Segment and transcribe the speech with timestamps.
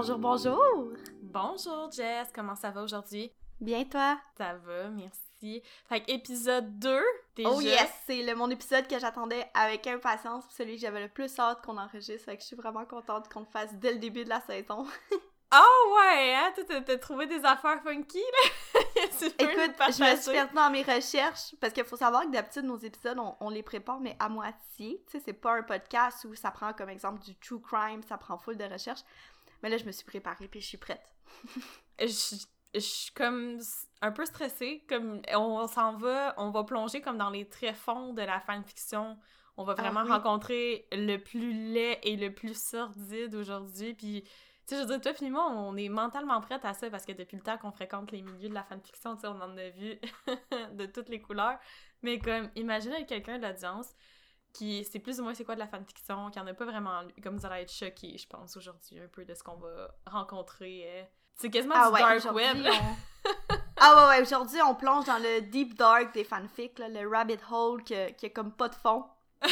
[0.00, 0.88] Bonjour, bonjour!
[1.24, 3.30] Bonjour Jess, comment ça va aujourd'hui?
[3.60, 4.18] Bien toi?
[4.38, 5.62] Ça va, merci.
[5.90, 7.02] Fait que épisode 2,
[7.36, 7.50] déjà.
[7.50, 7.90] Oh yes!
[8.06, 11.76] C'est le, mon épisode que j'attendais avec impatience, celui que j'avais le plus hâte qu'on
[11.76, 14.40] enregistre, fait que je suis vraiment contente qu'on le fasse dès le début de la
[14.40, 14.86] saison.
[15.54, 16.50] Oh ouais, hein?
[16.66, 18.80] T'as trouvé des affaires funky, là?
[19.38, 22.78] Écoute, je me suis perdue dans mes recherches, parce qu'il faut savoir que d'habitude, nos
[22.78, 25.04] épisodes, on, les prépare, mais à moitié.
[25.06, 28.16] Tu sais, c'est pas un podcast où ça prend comme exemple du true crime, ça
[28.16, 29.00] prend full de recherche.
[29.62, 31.14] Mais là, je me suis préparée, puis je suis prête.
[32.00, 32.36] je,
[32.74, 33.58] je suis comme
[34.00, 38.22] un peu stressée, comme on s'en va, on va plonger comme dans les tréfonds de
[38.22, 39.18] la fanfiction.
[39.56, 44.24] On va ah vraiment rencontrer le plus laid et le plus sordide aujourd'hui, puis
[44.70, 47.12] sais, je veux dire, toi puis moi, on est mentalement prête à ça parce que
[47.12, 49.68] depuis le temps qu'on fréquente les milieux de la fanfiction, tu sais, on en a
[49.70, 49.98] vu
[50.72, 51.58] de toutes les couleurs.
[52.02, 53.94] Mais comme, imaginez quelqu'un de l'audience
[54.52, 57.02] qui sait plus ou moins c'est quoi de la fanfiction, qui en a pas vraiment
[57.02, 59.94] lu, comme vous allez être choqués, je pense, aujourd'hui, un peu de ce qu'on va
[60.06, 60.82] rencontrer.
[60.86, 61.04] Euh.
[61.34, 62.66] C'est quasiment ah du dark web.
[63.78, 67.82] ah ouais, ouais, aujourd'hui, on plonge dans le deep dark des fanfics, le rabbit hole
[67.84, 69.04] qui a, qui a comme pas de fond.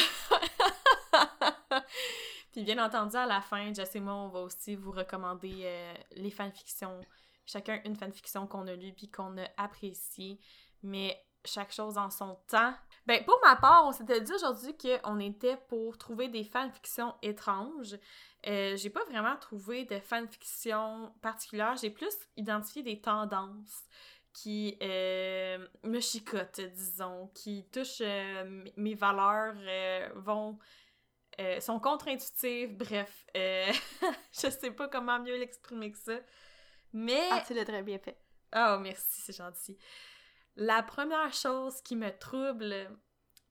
[2.51, 5.93] Puis bien entendu, à la fin, Jess et moi, on va aussi vous recommander euh,
[6.15, 6.99] les fanfictions.
[7.45, 10.39] Chacun une fanfiction qu'on a lue puis qu'on a appréciée.
[10.83, 12.73] Mais chaque chose en son temps.
[13.05, 17.97] Ben, pour ma part, on s'était dit aujourd'hui qu'on était pour trouver des fanfictions étranges.
[18.47, 21.75] Euh, j'ai pas vraiment trouvé de fanfiction particulière.
[21.77, 23.83] J'ai plus identifié des tendances
[24.33, 28.03] qui euh, me chicotent, disons, qui touchent
[28.77, 29.55] mes valeurs,
[30.15, 30.59] vont
[31.39, 33.25] euh, sont contre-intuitifs, bref.
[33.37, 33.71] Euh,
[34.33, 36.19] je sais pas comment mieux l'exprimer que ça.
[36.91, 37.29] Mais.
[37.31, 38.17] Ah, tu l'as très bien fait.
[38.53, 39.77] Oh, merci, c'est gentil.
[40.59, 42.75] La première chose qui me trouble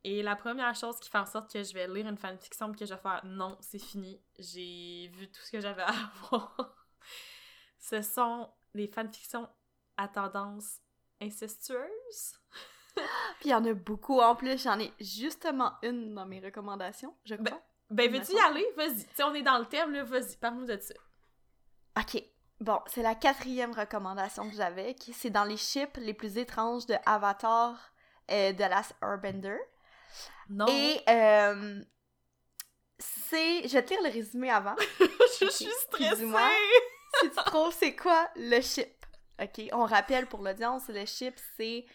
[0.04, 2.76] et la première chose qui fait en sorte que je vais lire une fanfiction et
[2.76, 5.94] que je vais faire non, c'est fini, j'ai vu tout ce que j'avais à
[6.30, 6.86] voir,
[7.78, 9.48] ce sont les fanfictions
[9.96, 10.80] à tendance
[11.22, 12.38] incestueuse.
[13.40, 17.16] Puis il y en a beaucoup en plus, j'en ai justement une dans mes recommandations,
[17.24, 17.62] je ben, crois.
[17.88, 18.66] Ben, veux-tu y aller?
[18.76, 19.06] Vas-y.
[19.24, 20.94] On est dans le thème, là, vas-y, parle-nous de ça.
[21.98, 22.22] Ok.
[22.60, 26.86] Bon, c'est la quatrième recommandation que j'avais, qui c'est dans les chips les plus étranges
[26.86, 27.92] de Avatar
[28.30, 29.58] euh, de Last Airbender.
[30.48, 30.66] Non.
[30.68, 31.80] Et euh,
[32.98, 33.68] c'est...
[33.68, 34.74] Je vais te lire le résumé avant.
[35.40, 36.26] je suis stressée!
[37.20, 39.06] si tu trouves c'est quoi le chip.
[39.40, 41.86] Ok, on rappelle pour l'audience, le chip, c'est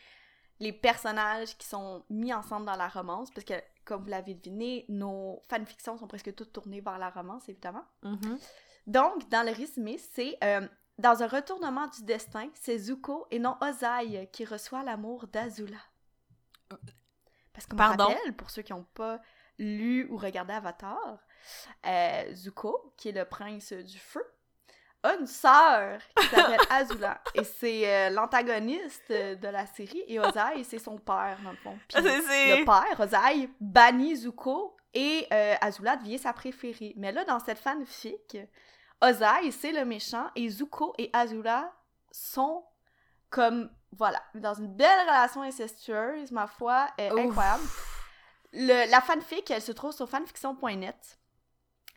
[0.59, 3.53] les personnages qui sont mis ensemble dans la romance, parce que
[3.83, 7.83] comme vous l'avez deviné, nos fanfictions sont presque toutes tournées vers la romance, évidemment.
[8.03, 8.39] Mm-hmm.
[8.87, 10.67] Donc, dans le résumé, c'est euh,
[10.97, 15.77] dans un retournement du destin, c'est Zuko et non Ozai qui reçoit l'amour d'Azula.
[17.53, 19.19] Parce qu'on rappelle, pour ceux qui n'ont pas
[19.59, 21.19] lu ou regardé Avatar,
[21.85, 24.23] euh, Zuko, qui est le prince du feu,
[25.03, 27.21] une sœur qui s'appelle Azula.
[27.35, 30.03] Et c'est euh, l'antagoniste de la série.
[30.07, 31.77] Et Ozai, c'est son père, dans le fond.
[31.87, 36.93] Puis le père, Ozai, bannit Zuko et euh, Azula devient sa préférée.
[36.97, 38.37] Mais là, dans cette fanfic,
[39.03, 41.71] Ozai, c'est le méchant et Zuko et Azula
[42.11, 42.63] sont
[43.29, 47.63] comme, voilà, dans une belle relation incestueuse, ma foi, incroyable.
[48.53, 51.19] Le, la fanfic, elle se trouve sur fanfiction.net.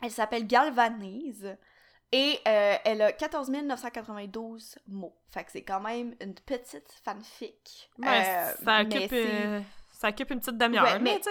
[0.03, 1.57] Elle s'appelle Galvanise.
[2.13, 5.17] Et euh, elle a 14 992 mots.
[5.29, 7.91] Fait que c'est quand même une petite fanfic.
[7.99, 11.29] Ouais, euh, ça, occupe, euh, ça occupe une petite demi-heure, mais, tu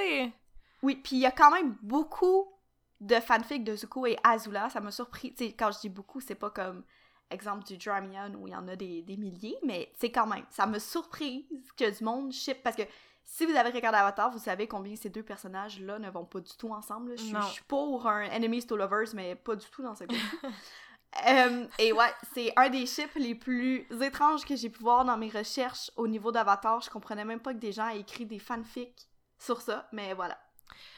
[0.84, 2.54] Oui, puis il y a quand même beaucoup
[3.01, 4.69] de fanfics de Zuko et Azula.
[4.69, 5.33] Ça m'a surpris.
[5.33, 6.83] Tu sais, quand je dis beaucoup, c'est pas comme
[7.31, 10.45] exemple du Dramion où il y en a des, des milliers, mais c'est quand même.
[10.50, 11.45] Ça me surprise
[11.75, 12.84] que du monde ship parce que
[13.25, 16.55] si vous avez regardé Avatar, vous savez combien ces deux personnages-là ne vont pas du
[16.57, 17.17] tout ensemble.
[17.17, 20.16] Je, suis pour un Enemies to Lovers, mais pas du tout dans ce cas.
[21.29, 25.16] Euh, et ouais, c'est un des chips les plus étranges que j'ai pu voir dans
[25.16, 26.81] mes recherches au niveau d'Avatar.
[26.81, 29.08] Je comprenais même pas que des gens aient écrit des fanfics
[29.40, 30.37] sur ça, mais voilà.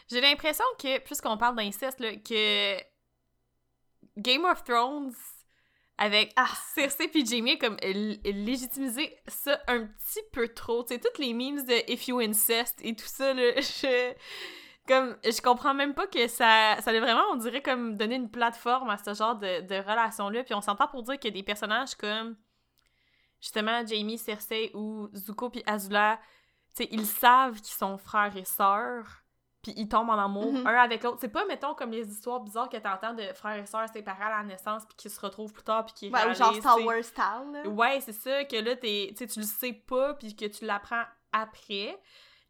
[0.09, 2.77] J'ai l'impression que, puisqu'on parle d'inceste, que
[4.18, 5.13] Game of Thrones
[5.97, 6.50] avec ah.
[6.75, 10.83] Cersei puis Jamie comme légitimiser ça un petit peu trop.
[10.83, 14.13] Tu sais, toutes les memes de If You Incest et tout ça, là, je...
[14.88, 16.77] Comme, je comprends même pas que ça...
[16.79, 20.44] Ça a vraiment, on dirait, comme donner une plateforme à ce genre de, de relation-là.
[20.44, 22.38] Puis on s'entend pour dire que des personnages comme,
[23.41, 26.19] justement, Jamie, Cersei ou Zuko puis Azula,
[26.74, 29.24] tu sais, ils savent qu'ils sont frères et sœurs
[29.68, 30.68] puis ils tombent en amour mm-hmm.
[30.68, 31.18] un avec l'autre.
[31.19, 34.38] C'est pas, mettons, comme les histoires bizarres que t'entends de frères et sœurs séparés à
[34.38, 37.04] la naissance puis qui se retrouvent plus tard puis qui Ouais, ou genre Star Wars
[37.04, 37.68] style.
[37.68, 41.04] Ouais, c'est ça, que là, t'es, tu le sais pas puis que tu l'apprends
[41.34, 42.00] après.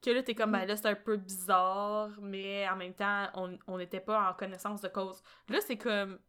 [0.03, 0.67] Que là, t'es comme, ben mm.
[0.67, 3.25] là, c'est un peu bizarre, mais en même temps,
[3.65, 5.23] on n'était pas en connaissance de cause.
[5.49, 6.19] Là, c'est comme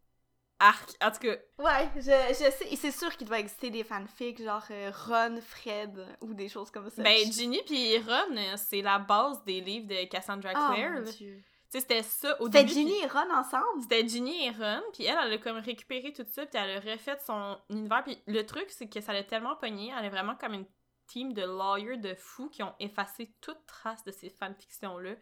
[0.60, 0.90] arc.
[1.02, 1.36] En tout cas.
[1.58, 2.76] Ouais, je, je sais.
[2.76, 6.90] C'est sûr qu'il doit exister des fanfics, genre euh, Ron, Fred, ou des choses comme
[6.90, 7.02] ça.
[7.02, 11.02] Ben, Ginny puis Ron, euh, c'est la base des livres de Cassandra Oh, Clare.
[11.02, 11.42] Dieu.
[11.70, 12.72] Tu sais, c'était ça au C'était début.
[12.72, 13.82] Ginny puis- et Ron ensemble?
[13.82, 16.80] C'était Ginny et Ron, puis elle, elle a comme récupéré tout ça, puis elle a
[16.92, 18.02] refait son univers.
[18.04, 20.66] Puis le truc, c'est que ça l'a tellement pogné, elle est vraiment comme une
[21.06, 25.12] team de lawyers de fous qui ont effacé toute trace de ces fanfictions-là.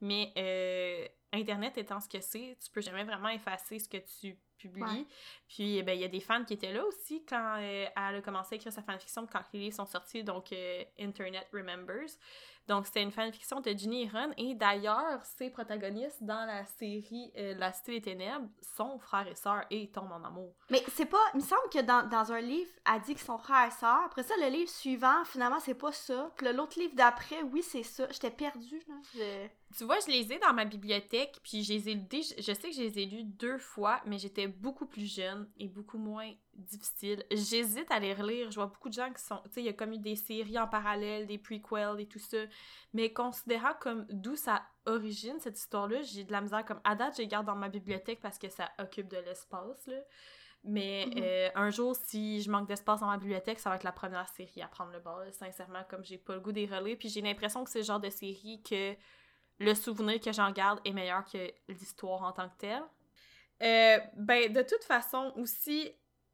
[0.00, 4.36] Mais euh, Internet étant ce que c'est, tu peux jamais vraiment effacer ce que tu
[4.56, 4.82] publies.
[4.82, 5.06] Ouais.
[5.48, 8.14] Puis, eh ben, il y a des fans qui étaient là aussi quand euh, elle
[8.16, 12.10] a commencé à écrire sa fanfiction, quand les livres sont sortis, donc euh, Internet Remembers.
[12.68, 14.32] Donc, c'était une fanfiction de Ginny et Ron.
[14.36, 19.36] Et d'ailleurs, ces protagonistes dans la série euh, La Cité des Ténèbres sont frères et
[19.36, 20.52] sœurs et tombent en amour.
[20.70, 21.22] Mais c'est pas.
[21.34, 24.02] Il me semble que dans, dans un livre, elle dit qu'ils sont frères et sœurs.
[24.06, 26.32] Après ça, le livre suivant, finalement, c'est pas ça.
[26.36, 28.08] Puis l'autre livre d'après, oui, c'est ça.
[28.10, 28.94] J'étais perdue, là.
[29.14, 29.46] Je-
[29.78, 32.72] Tu vois, je les ai dans ma bibliothèque, puis je les ai je sais que
[32.74, 37.24] je les ai lus deux fois, mais j'étais beaucoup plus jeune et beaucoup moins difficile.
[37.30, 38.50] J'hésite à les relire.
[38.50, 39.40] Je vois beaucoup de gens qui sont.
[39.46, 42.18] Tu sais, il y a comme eu des séries en parallèle, des prequels et tout
[42.18, 42.38] ça.
[42.92, 46.64] Mais considérant comme d'où ça origine, cette histoire-là, j'ai de la misère.
[46.64, 49.86] Comme à date, je les garde dans ma bibliothèque parce que ça occupe de l'espace,
[49.86, 49.96] là.
[50.64, 51.22] Mais Mhm.
[51.22, 54.28] euh, un jour, si je manque d'espace dans ma bibliothèque, ça va être la première
[54.28, 55.24] série à prendre le bas.
[55.30, 58.00] Sincèrement, comme j'ai pas le goût des relire, puis j'ai l'impression que c'est le genre
[58.00, 58.96] de série que
[59.58, 62.82] le souvenir que j'en garde est meilleur que l'histoire en tant que telle.
[63.62, 65.90] Euh, ben, de toute façon, aussi,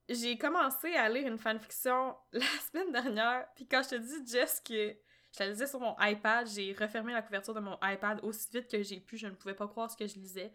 [0.09, 4.61] j'ai commencé à lire une fanfiction la semaine dernière, puis quand je te dis, Jess,
[4.61, 4.97] que
[5.33, 8.69] je la lisais sur mon iPad, j'ai refermé la couverture de mon iPad aussi vite
[8.71, 10.53] que j'ai pu, je ne pouvais pas croire ce que je lisais.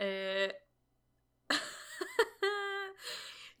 [0.00, 0.48] Euh...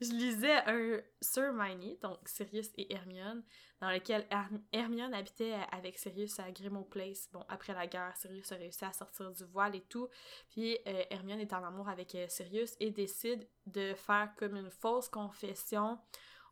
[0.00, 3.42] je lisais un Sir Hermione, donc Sirius et Hermione,
[3.80, 7.28] dans lequel Her- Hermione habitait avec Sirius à Grimmauld Place.
[7.32, 10.08] Bon, après la guerre, Sirius a réussi à sortir du voile et tout.
[10.50, 14.70] Puis euh, Hermione est en amour avec euh, Sirius et décide de faire comme une
[14.70, 15.98] fausse confession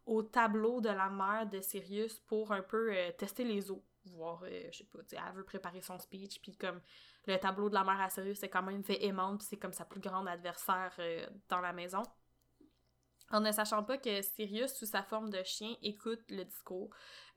[0.07, 3.85] au tableau de la mère de Sirius pour un peu euh, tester les eaux.
[4.07, 6.81] Voir, je sais pas, elle veut préparer son speech, puis comme
[7.27, 9.85] le tableau de la mère à Sirius est quand même véhémente, puis c'est comme sa
[9.85, 10.97] plus grande adversaire
[11.49, 12.03] dans la maison.
[13.33, 16.91] En ne sachant pas que Sirius, sous sa forme de chien, écoute le discours.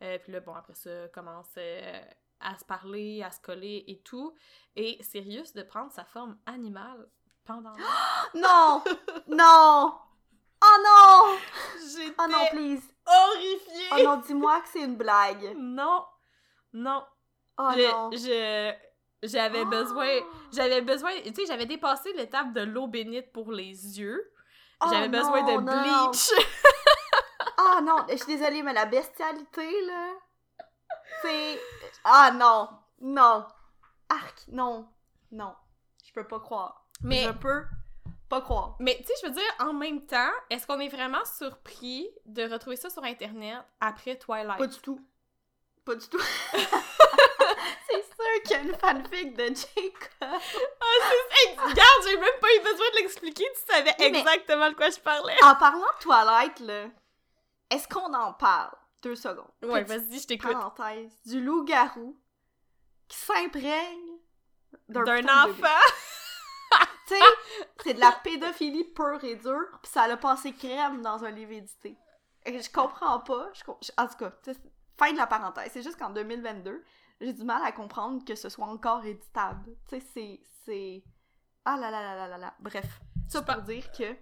[0.04, 2.02] Euh, puis là, bon, après ça, commence euh,
[2.40, 4.36] à se parler, à se coller et tout.
[4.76, 7.08] Et Sirius de prendre sa forme animale
[7.46, 7.74] pendant...
[8.36, 8.84] Non!
[9.28, 9.94] non!
[10.62, 11.38] Oh non!
[11.96, 12.84] J'étais Oh non, please!
[13.08, 13.88] horrifiée!
[13.94, 15.56] Oh non, dis-moi que c'est une blague!
[15.58, 16.04] Non!
[16.74, 17.04] Non!
[17.58, 18.12] Oh je, non!
[18.12, 18.74] je-
[19.28, 20.08] j'avais besoin...
[20.54, 21.12] J'avais besoin...
[21.26, 24.32] Tu sais, j'avais dépassé l'étape de l'eau bénite pour les yeux.
[24.82, 26.10] Oh J'avais besoin de non, non.
[26.10, 26.32] bleach.
[27.62, 30.14] Ah non, je suis désolée, mais la bestialité, là,
[31.22, 31.60] c'est...
[32.06, 32.70] Ah non,
[33.02, 33.46] non,
[34.08, 34.88] arc, non,
[35.32, 35.54] non,
[36.06, 36.86] je peux pas croire.
[37.02, 37.66] Mais Je peux
[38.30, 38.78] pas croire.
[38.80, 42.44] Mais tu sais, je veux dire, en même temps, est-ce qu'on est vraiment surpris de
[42.50, 44.58] retrouver ça sur Internet après Twilight?
[44.58, 45.06] Pas du tout.
[45.86, 46.22] Pas du tout.
[48.20, 50.10] c'est sûr qu'il y a une fanfic de Jacob.
[50.22, 51.50] Ah, c'est...
[51.50, 54.90] Hey, regarde, j'ai même pas eu besoin de l'expliquer, tu savais Oui, exactement de quoi
[54.90, 55.36] je parlais.
[55.44, 56.86] En parlant de Twilight, là,
[57.70, 58.76] est-ce qu'on en parle?
[59.02, 59.52] Deux secondes.
[59.64, 60.52] Ouais, vas-y, je t'écoute.
[60.52, 61.12] parenthèse.
[61.26, 62.20] Du loup-garou
[63.08, 64.18] qui s'imprègne
[64.88, 65.68] d'un enfant.
[67.08, 67.22] Tu sais,
[67.84, 71.54] c'est de la pédophilie pure et dure, pis ça a passé crème dans un livre
[71.54, 71.98] édité.
[72.46, 73.50] Et je comprends pas.
[73.54, 73.64] Je,
[73.98, 74.32] en tout cas,
[74.96, 75.72] fin de la parenthèse.
[75.74, 76.84] C'est juste qu'en 2022,
[77.22, 79.76] j'ai du mal à comprendre que ce soit encore éditable.
[79.90, 80.40] Tu sais, c'est.
[80.66, 81.04] c'est...
[81.66, 82.54] Ah là là là là là là.
[82.60, 84.16] Bref, ça pour dire que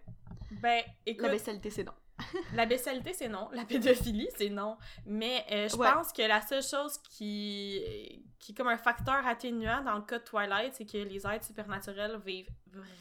[0.62, 1.94] Ben, écoute, la bestialité, c'est non.
[2.56, 3.48] la bestialité, c'est non.
[3.54, 4.78] La pédophilie, c'est non.
[5.06, 5.92] Mais euh, je Ouais.
[5.92, 10.18] pense que la seule chose qui, qui est comme un facteur atténuant dans le cas
[10.18, 12.50] de Twilight, c'est que les êtres supernaturels vivent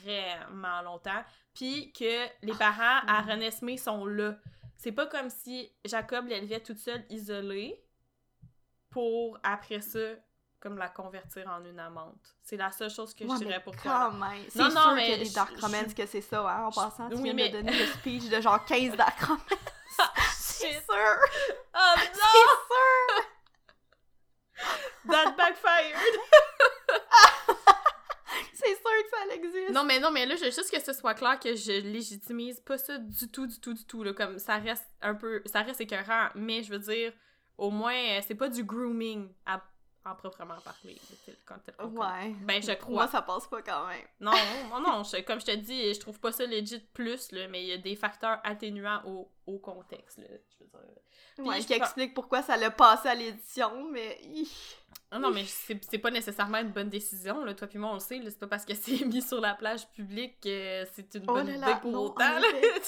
[0.04, 1.22] vraiment longtemps.
[1.54, 3.30] Puis que les parents à Mhm.
[3.30, 4.36] Renesmee sont là.
[4.76, 7.82] C'est pas comme si Jacob l'élevait toute seule, isolée,
[8.90, 9.98] pour après ça,
[10.60, 12.34] comme la convertir en une amante.
[12.42, 14.10] C'est la seule chose que Ouais, je dirais pour toi.
[14.48, 16.64] C'est Non, sûr non, qu'il mais y a des Dark Romance que c'est ça, hein,
[16.66, 17.08] en passant.
[17.08, 19.42] Tu Oui, viens mais- de donner le speech de genre 15 Dark Romance.
[20.36, 20.82] c'est Shit.
[20.84, 21.18] sûr!
[21.74, 22.56] Oh C'est non!
[22.70, 23.24] sûr!
[25.10, 25.96] That backfired!
[28.54, 29.70] C'est sûr que ça existe!
[29.70, 32.60] Non, mais non, mais là, je veux juste que ce soit clair que je légitimise
[32.60, 34.02] pas ça du tout, du tout, du tout.
[34.02, 35.42] Là, comme ça reste un peu.
[35.46, 37.12] Ça reste écœurant, mais je veux dire,
[37.58, 39.62] au moins, euh, c'est pas du grooming à,
[40.04, 40.98] en proprement parler.
[41.26, 41.56] là, Quand
[41.88, 42.34] Ouais.
[42.42, 43.08] Ben, je Pour moi, crois.
[43.08, 44.02] ça passe pas quand même.
[44.20, 44.32] Non,
[44.70, 47.62] non, non, je- comme je te dis, je trouve pas ça legit plus, là, mais
[47.62, 51.46] il y a des facteurs atténuants au, au contexte, là, je veux dire.
[51.46, 54.18] Ouais, je qui explique pourquoi ça l'a passé à l'édition, mais...
[54.22, 54.48] hi.
[55.10, 57.54] Ah non, mais c'est pas nécessairement une bonne décision, là.
[57.54, 59.86] Toi puis moi, on le sait, c'est pas parce que c'est mis sur la plage
[59.92, 62.38] publique que c'est une oh bonne idée pour autant,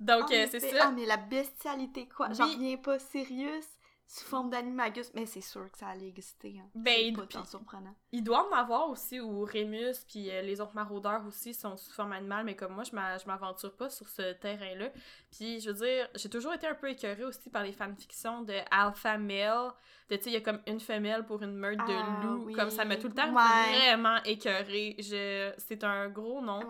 [0.00, 0.76] Donc, euh, c'est ça.
[0.80, 2.28] Ah, mais la bestialité, quoi.
[2.32, 3.66] J'en reviens pas sérieuse
[4.10, 6.56] sous forme d'animagus, mais c'est sûr que ça allait exister.
[6.58, 6.70] Hein.
[6.74, 7.94] Ben, il, pas tant surprenant.
[8.10, 11.92] Il doit en avoir aussi où Rémus puis euh, les autres maraudeurs aussi sont sous
[11.92, 14.88] forme animale, mais comme moi, je m'aventure pas sur ce terrain-là.
[15.30, 18.54] Puis, je veux dire, j'ai toujours été un peu écœurée aussi par les fanfictions de
[18.70, 19.72] alpha male.
[20.08, 22.50] De, tu sais, il y a comme une femelle pour une meute de ah, loups.
[22.54, 24.96] Comme ça m'a tout le temps vraiment écœurée.
[24.98, 25.52] Je...
[25.58, 26.60] C'est un gros nom.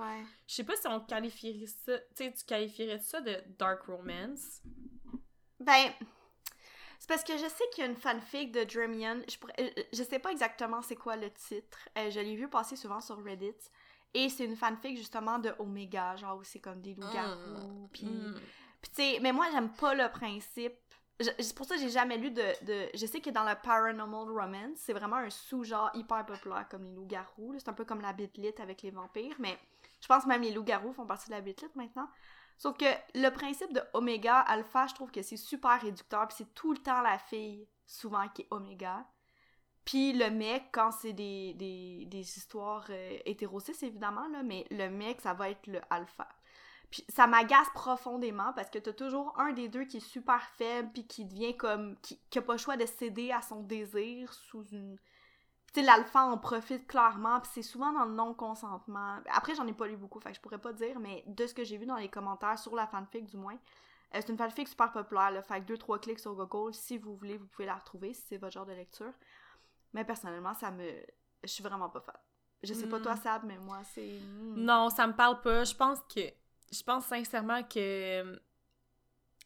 [0.48, 1.98] Je sais pas si on qualifierait ça...
[2.16, 4.60] Tu sais, tu qualifierais ça de dark romance?
[5.60, 5.92] Ben...
[7.08, 9.22] C'est parce que je sais qu'il y a une fanfic de Dremion.
[9.28, 11.78] Je, euh, je sais pas exactement c'est quoi le titre.
[11.96, 13.54] Euh, je l'ai vu passer souvent sur Reddit.
[14.12, 17.86] Et c'est une fanfic justement de Omega, genre où c'est comme des loups-garous.
[17.86, 17.88] Mm.
[17.92, 18.06] Puis,
[18.82, 20.74] tu sais, mais moi j'aime pas le principe.
[21.18, 24.30] C'est pour ça que j'ai jamais lu de, de, Je sais que dans le paranormal
[24.30, 27.54] romance, c'est vraiment un sous-genre hyper populaire comme les loups-garous.
[27.58, 29.58] C'est un peu comme la bitlit avec les vampires, mais
[30.00, 32.08] je pense même les loups-garous font partie de la bitlit maintenant.
[32.58, 32.84] Sauf que
[33.14, 36.78] le principe de Oméga, Alpha, je trouve que c'est super réducteur, puis c'est tout le
[36.78, 39.06] temps la fille, souvent, qui est Oméga.
[39.84, 45.32] Puis le mec, quand c'est des, des, histoires euh, évidemment, là, mais le mec, ça
[45.32, 46.28] va être le alpha.
[46.90, 50.90] Puis ça m'agace profondément parce que t'as toujours un des deux qui est super faible
[50.92, 51.96] puis qui devient comme...
[52.00, 54.98] qui, qui a pas le choix de céder à son désir sous une
[55.72, 59.18] tu sais, l'alpha en profite clairement, puis c'est souvent dans le non-consentement.
[59.30, 61.52] Après, j'en ai pas lu beaucoup, fait que je pourrais pas dire, mais de ce
[61.52, 63.58] que j'ai vu dans les commentaires sur la fanfic, du moins,
[64.14, 66.96] euh, c'est une fanfic super populaire, là, fait que deux, trois clics sur Google, si
[66.96, 69.12] vous voulez, vous pouvez la retrouver, si c'est votre genre de lecture.
[69.92, 70.88] Mais personnellement, ça me...
[71.42, 72.16] Je suis vraiment pas fan.
[72.62, 73.22] Je sais pas toi, hmm.
[73.22, 74.18] Sab, mais moi, c'est...
[74.20, 74.54] Hmm.
[74.56, 75.64] Non, ça me parle pas.
[75.64, 76.20] Je pense que...
[76.72, 78.34] Je pense sincèrement que...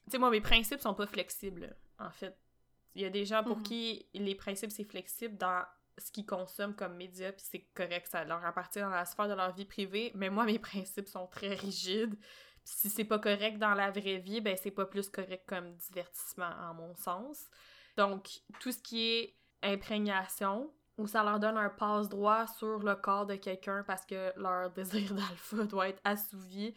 [0.04, 2.36] Tu sais, moi, mes principes sont pas flexibles, en fait.
[2.94, 3.62] Il y a des gens pour mhm.
[3.62, 5.64] qui les principes, c'est flexible dans
[5.98, 9.34] ce qu'ils consomment comme médias, puis c'est correct, ça leur appartient dans la sphère de
[9.34, 12.16] leur vie privée, mais moi, mes principes sont très rigides.
[12.64, 15.74] Puis si c'est pas correct dans la vraie vie, ben c'est pas plus correct comme
[15.74, 17.46] divertissement, en mon sens.
[17.96, 18.28] Donc,
[18.60, 23.36] tout ce qui est imprégnation, où ça leur donne un passe-droit sur le corps de
[23.36, 26.74] quelqu'un parce que leur désir d'alpha doit être assouvi,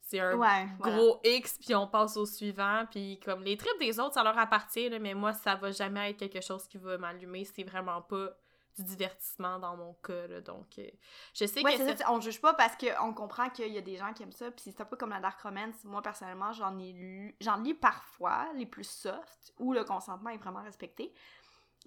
[0.00, 0.36] c'est un
[0.78, 4.36] gros X, puis on passe au suivant, puis comme les tripes des autres, ça leur
[4.36, 8.36] appartient, mais moi, ça va jamais être quelque chose qui va m'allumer, c'est vraiment pas
[8.76, 10.86] du divertissement dans mon cas, là, donc euh,
[11.32, 11.96] je sais ouais, que...
[11.96, 14.50] Ça, on juge pas parce qu'on comprend qu'il y a des gens qui aiment ça,
[14.50, 17.74] puis c'est un peu comme la Dark Romance, moi, personnellement, j'en ai lu, j'en lis
[17.74, 21.12] parfois, les plus soft, où le consentement est vraiment respecté,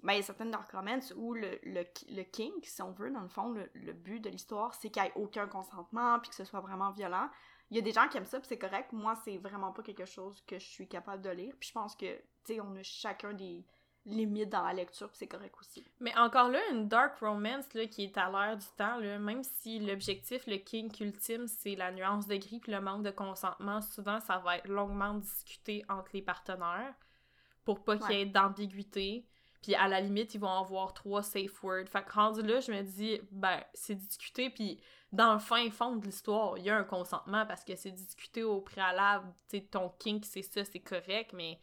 [0.02, 3.10] mais il y a certaines Dark Romance où le, le, le kink, si on veut,
[3.10, 6.30] dans le fond, le, le but de l'histoire, c'est qu'il n'y ait aucun consentement, puis
[6.30, 7.28] que ce soit vraiment violent,
[7.70, 8.92] il y a des gens qui aiment ça, puis c'est correct.
[8.92, 11.54] Moi, c'est vraiment pas quelque chose que je suis capable de lire.
[11.60, 13.66] Puis je pense que, tu sais, on a chacun des,
[14.06, 15.84] limite dans la lecture, c'est correct aussi.
[16.00, 19.42] Mais encore là, une dark romance là, qui est à l'heure du temps, là, même
[19.42, 23.80] si l'objectif, le kink ultime, c'est la nuance de gris puis le manque de consentement,
[23.80, 26.94] souvent ça va être longuement discuté entre les partenaires
[27.64, 29.26] pour pas qu'il y ait d'ambiguïté.
[29.62, 31.88] Puis à la limite, ils vont avoir trois safe words.
[31.88, 34.80] Fait que rendu là, je me dis, ben, c'est discuté, puis
[35.12, 38.42] dans le fin fond de l'histoire, il y a un consentement parce que c'est discuté
[38.42, 39.26] au préalable.
[39.48, 41.58] Tu sais, ton kink, c'est ça, c'est correct, mais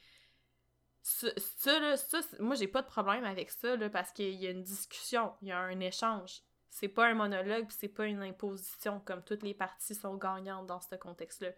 [1.06, 4.50] ça, là, ça, moi, j'ai pas de problème avec ça, là, parce qu'il y a
[4.50, 6.42] une discussion, il y a un échange.
[6.72, 10.82] C'est pas un monologue, c'est pas une imposition, comme toutes les parties sont gagnantes dans
[10.82, 11.52] ce contexte-là.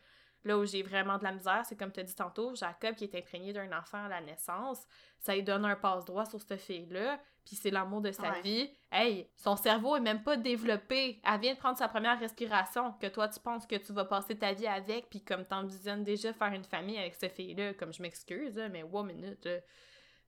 [0.43, 3.05] Là où j'ai vraiment de la misère, c'est comme tu as dit tantôt, Jacob qui
[3.05, 4.85] est imprégné d'un enfant à la naissance,
[5.17, 8.69] ça lui donne un passe-droit sur cette fille-là, puis c'est l'amour de sa vie.
[8.91, 11.21] Hey, son cerveau est même pas développé.
[11.23, 14.37] Elle vient de prendre sa première respiration, que toi tu penses que tu vas passer
[14.37, 18.01] ta vie avec, puis comme t'envisionnes déjà faire une famille avec cette fille-là, comme je
[18.01, 19.47] m'excuse, mais wow, minute.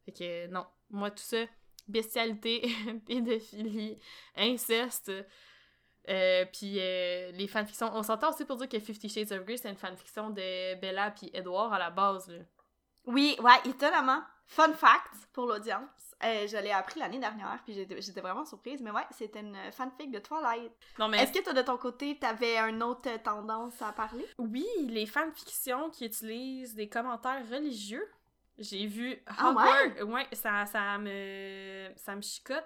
[0.05, 1.43] Fait que non, moi tout ça,
[1.89, 2.69] bestialité,
[3.05, 3.99] pédophilie,
[4.37, 5.11] inceste,
[6.07, 9.57] euh, puis euh, les fanfictions, on s'entend aussi pour dire que Fifty Shades of Grey,
[9.57, 12.29] c'est une fanfiction de Bella puis Edward à la base.
[12.29, 12.39] Là.
[13.07, 14.21] Oui, ouais, étonnamment.
[14.49, 15.89] Fun fact pour l'audience.
[16.23, 18.81] Euh, je l'ai appris l'année dernière, puis j'étais vraiment surprise.
[18.81, 20.71] Mais ouais, c'était une fanfic de Twilight.
[20.97, 21.23] Non, mais...
[21.23, 24.25] Est-ce que toi, de ton côté, t'avais une autre tendance à parler?
[24.37, 28.05] Oui, les fanfictions qui utilisent des commentaires religieux.
[28.57, 30.01] J'ai vu ah, ouais?
[30.01, 32.65] ouais, ça, ça me ça me chicote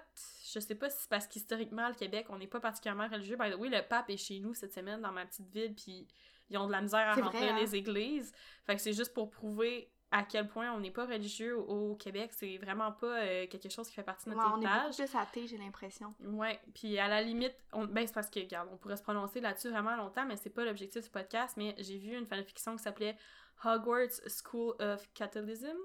[0.54, 3.36] je sais pas si c'est parce qu'historiquement, le Québec, on n'est pas particulièrement religieux.
[3.36, 6.06] By the way, le pape est chez nous cette semaine dans ma petite ville, puis
[6.48, 7.58] ils ont de la misère à remplir hein?
[7.58, 8.32] les églises.
[8.64, 12.30] Fait que c'est juste pour prouver à quel point on n'est pas religieux au Québec.
[12.32, 15.16] C'est vraiment pas euh, quelque chose qui fait partie de notre ouais, On est plus
[15.16, 16.14] athée, j'ai l'impression.
[16.20, 17.86] Ouais, puis à la limite, on...
[17.86, 20.64] ben c'est parce que, regarde, on pourrait se prononcer là-dessus vraiment longtemps, mais c'est pas
[20.64, 23.16] l'objectif du podcast, mais j'ai vu une fanfiction qui s'appelait
[23.64, 25.76] Hogwarts School of Catholicism.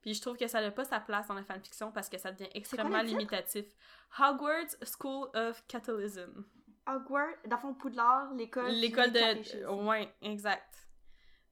[0.00, 2.32] Puis je trouve que ça n'a pas sa place dans la fanfiction parce que ça
[2.32, 3.66] devient extrêmement limitatif.
[4.18, 6.44] Hogwarts School of Catalysm.
[6.88, 8.72] Hogwarts, dans le fond, Poudlard, l'école.
[8.72, 9.66] L'école de.
[9.86, 10.81] Ouais, exact.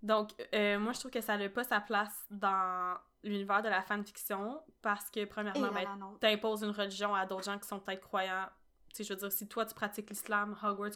[0.03, 3.83] Donc, euh, moi, je trouve que ça n'a pas sa place dans l'univers de la
[3.83, 5.87] fanfiction parce que, premièrement, ben,
[6.21, 8.49] t'imposes une religion à d'autres gens qui sont peut-être croyants.
[8.89, 10.95] Tu sais, je veux dire, si toi, tu pratiques l'islam, Hogwarts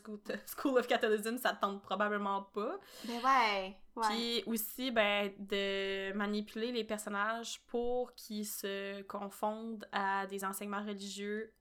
[0.57, 2.77] School of Catholicism, ça te tente probablement pas.
[3.05, 4.07] Ben ouais, ouais.
[4.09, 11.53] Puis aussi, ben, de manipuler les personnages pour qu'ils se confondent à des enseignements religieux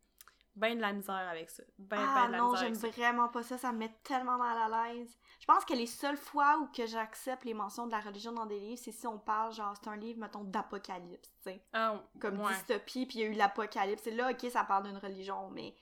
[0.55, 1.63] ben de la misère avec ça.
[1.79, 3.57] Ben, ben ah de la non, j'aime vraiment pas ça.
[3.57, 5.17] Ça me met tellement mal à l'aise.
[5.39, 8.45] Je pense que les seules fois où que j'accepte les mentions de la religion dans
[8.45, 11.65] des livres, c'est si on parle, genre, c'est un livre, mettons, d'apocalypse, tu sais.
[11.73, 14.05] Ah, Comme dystopie, puis il y a eu l'apocalypse.
[14.07, 15.75] Et là, ok, ça parle d'une religion, mais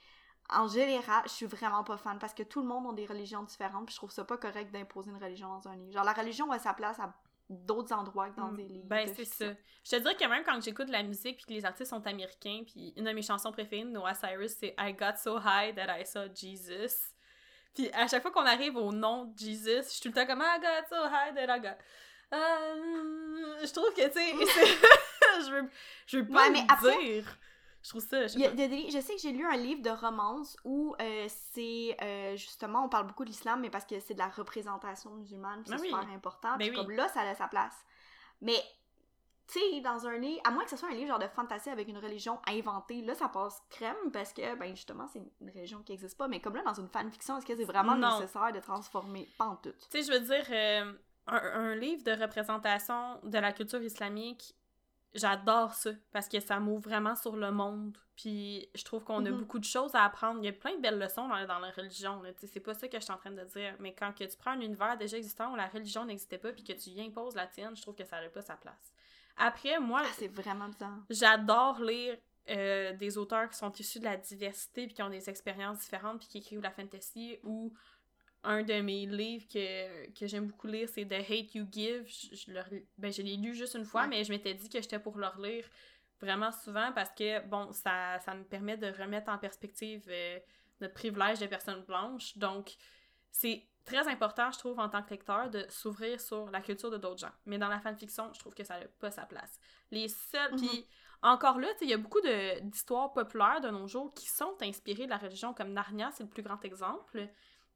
[0.50, 3.44] en général, je suis vraiment pas fan parce que tout le monde a des religions
[3.44, 5.94] différentes, puis je trouve ça pas correct d'imposer une religion dans un livre.
[5.94, 7.14] Genre, la religion a sa place à
[7.52, 8.58] d'autres endroits que dans mm.
[8.58, 8.88] des livres.
[8.88, 9.46] Ben, c'est ça.
[9.84, 12.06] Je te dirais que même quand j'écoute de la musique puis que les artistes sont
[12.06, 15.76] américains, puis une de mes chansons préférées de Noah Cyrus, c'est I Got So High
[15.76, 17.14] That I Saw Jesus.
[17.74, 20.26] Puis à chaque fois qu'on arrive au nom de Jesus, je suis tout le temps
[20.26, 21.78] comme I got so high that I got.
[22.34, 24.32] Euh, je trouve que, tu sais,
[25.46, 25.70] je veux,
[26.08, 27.38] je veux pas dire.
[27.84, 28.28] Je trouve ça.
[28.28, 32.86] Je, je sais que j'ai lu un livre de romance où euh, c'est euh, justement,
[32.86, 35.80] on parle beaucoup de l'islam, mais parce que c'est de la représentation musulmane, c'est ben
[35.80, 36.58] super important.
[36.58, 37.76] Ben puis comme là, ça a sa place.
[38.42, 38.62] Mais,
[39.48, 41.70] tu sais, dans un livre, à moins que ce soit un livre genre de fantasy
[41.70, 45.82] avec une religion inventée, là, ça passe crème parce que, ben justement, c'est une religion
[45.82, 46.28] qui n'existe pas.
[46.28, 49.28] Mais comme là, dans une fanfiction, est-ce que c'est vraiment nécessaire de transformer?
[49.38, 49.72] Pas en tout.
[49.72, 50.94] Tu sais, je veux dire, euh,
[51.28, 54.56] un, un livre de représentation de la culture islamique
[55.14, 57.98] j'adore ça parce que ça m'ouvre vraiment sur le monde.
[58.16, 59.40] Puis je trouve qu'on a mhm.
[59.40, 60.40] beaucoup de choses à apprendre.
[60.42, 62.22] Il y a plein de belles leçons dans, dans la religion.
[62.38, 63.76] C'est pas ça que je suis en train de dire.
[63.80, 66.64] Mais quand que tu prends un univers déjà existant où la religion n'existait pas puis
[66.64, 68.94] que tu y imposes la tienne, je trouve que ça n'a pas sa place.
[69.38, 70.02] Après, moi.
[70.04, 71.00] Ah, c'est vraiment bizarre.
[71.10, 72.18] J'adore lire
[72.50, 76.20] euh, des auteurs qui sont issus de la diversité puis qui ont des expériences différentes
[76.20, 77.74] puis qui écrivent la fantasy ou
[78.44, 82.06] un de mes livres que, que j'aime beaucoup lire, c'est The Hate You Give.
[82.08, 82.52] Je, je,
[82.98, 85.66] ben, l'ai lu juste une fois, mais je m'étais dit que j'étais pour le relire
[86.20, 90.40] vraiment souvent parce que, bon, ça, ça me permet de remettre en perspective euh,
[90.80, 92.38] notre privilège de personnes blanches.
[92.38, 92.76] Donc,
[93.32, 96.98] c'est très important, je trouve, en tant que lecteur, de s'ouvrir sur la culture de
[96.98, 97.34] d'autres gens.
[97.46, 99.60] Mais dans la fanfiction, je trouve que ça n'a pas sa place.
[99.92, 100.56] Les seuls...
[100.56, 100.84] Puis, mhm.
[101.24, 102.22] encore là, il y a beaucoup
[102.62, 106.30] d'histoires populaires de nos jours qui sont inspirées de la religion, comme Narnia, c'est le
[106.30, 107.30] plus grand exemple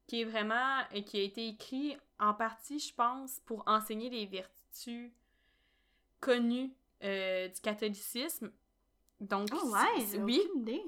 [0.06, 4.26] qui est vraiment et qui a été écrit en partie, je pense, pour enseigner les
[4.26, 5.10] vertus
[6.20, 8.50] connues euh, du catholicisme.
[9.20, 10.42] Donc, oh ouais, oui.
[10.56, 10.82] Idée.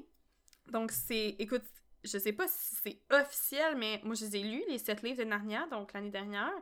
[0.67, 1.63] Donc, c'est, écoute,
[2.03, 5.19] je sais pas si c'est officiel, mais moi, je les ai lus, les sept livres
[5.19, 6.53] de Narnia, donc l'année dernière.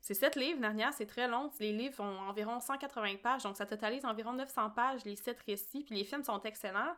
[0.00, 1.50] C'est sept livres, Narnia, c'est très long.
[1.58, 5.82] Les livres ont environ 180 pages, donc ça totalise environ 900 pages, les sept récits,
[5.84, 6.94] puis les films sont excellents.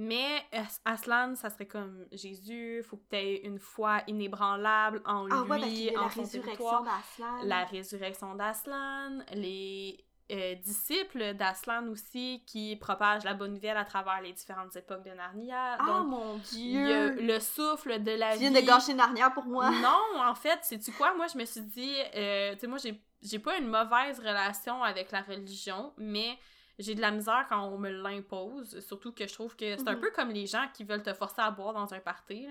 [0.00, 0.46] Mais
[0.84, 5.90] Aslan, ça serait comme Jésus, faut que tu aies une foi inébranlable en ah, lui,
[5.96, 7.42] en la son résurrection d'Aslan.
[7.42, 14.20] La résurrection d'Aslan, les euh, disciples d'Aslan aussi qui propagent la bonne nouvelle à travers
[14.22, 15.78] les différentes époques de Narnia.
[15.80, 17.16] Ah mon dieu!
[17.20, 18.44] le souffle de la vie.
[18.44, 19.68] Tu viens de gâcher Narnia pour moi.
[19.82, 21.12] Non, en fait, sais-tu quoi?
[21.14, 22.78] Moi, je me suis dit, euh, tu sais, moi,
[23.20, 26.38] j'ai pas une mauvaise relation avec la religion, mais
[26.78, 28.78] j'ai de la misère quand on me l'impose.
[28.80, 30.00] Surtout que je trouve que c'est un mhm.
[30.00, 32.46] peu comme les gens qui veulent te forcer à boire dans un party.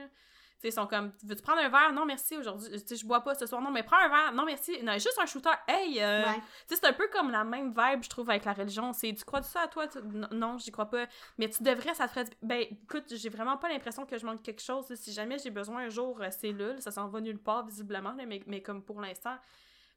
[0.58, 1.94] Tu sais, ils sont comme, veux-tu prendre un verre?
[1.94, 2.84] Non, merci, aujourd'hui.
[2.84, 3.62] Tu je bois pas ce soir.
[3.62, 4.34] Non, mais prends un verre.
[4.34, 4.82] Non, merci.
[4.82, 5.52] Non, juste un shooter.
[5.68, 6.02] Hey!
[6.02, 6.24] Euh,
[6.68, 8.92] tu c'est un peu comme la même vibe, je trouve, avec la religion.
[8.92, 9.86] C'est, tu crois de ça à toi?
[10.32, 11.06] Non, j'y crois pas.
[11.38, 12.26] Mais tu devrais, ça te ferait.
[12.42, 14.92] Ben, écoute, j'ai vraiment pas l'impression que je manque quelque chose.
[14.96, 16.82] Si jamais j'ai besoin un jour, euh, c'est là.
[16.82, 19.38] Ça s'en va nulle part, visiblement, mais, mais comme pour l'instant.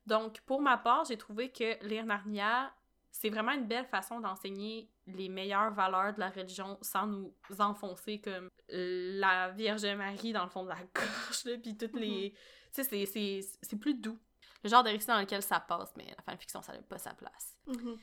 [0.06, 2.70] Donc, pour ma part, j'ai trouvé que lire Narnia,
[3.10, 8.20] c'est vraiment une belle façon d'enseigner les meilleures valeurs de la religion sans nous enfoncer
[8.20, 12.30] comme la Vierge Marie dans le fond de la gorge, là, puis toutes les...
[12.30, 12.34] Mm-hmm.
[12.72, 14.18] Tu sais, c'est plus doux.
[14.62, 17.14] Le genre de récit dans lequel ça passe, mais la fanfiction, ça n'a pas sa
[17.14, 17.56] place.
[17.66, 17.98] Mm-hmm.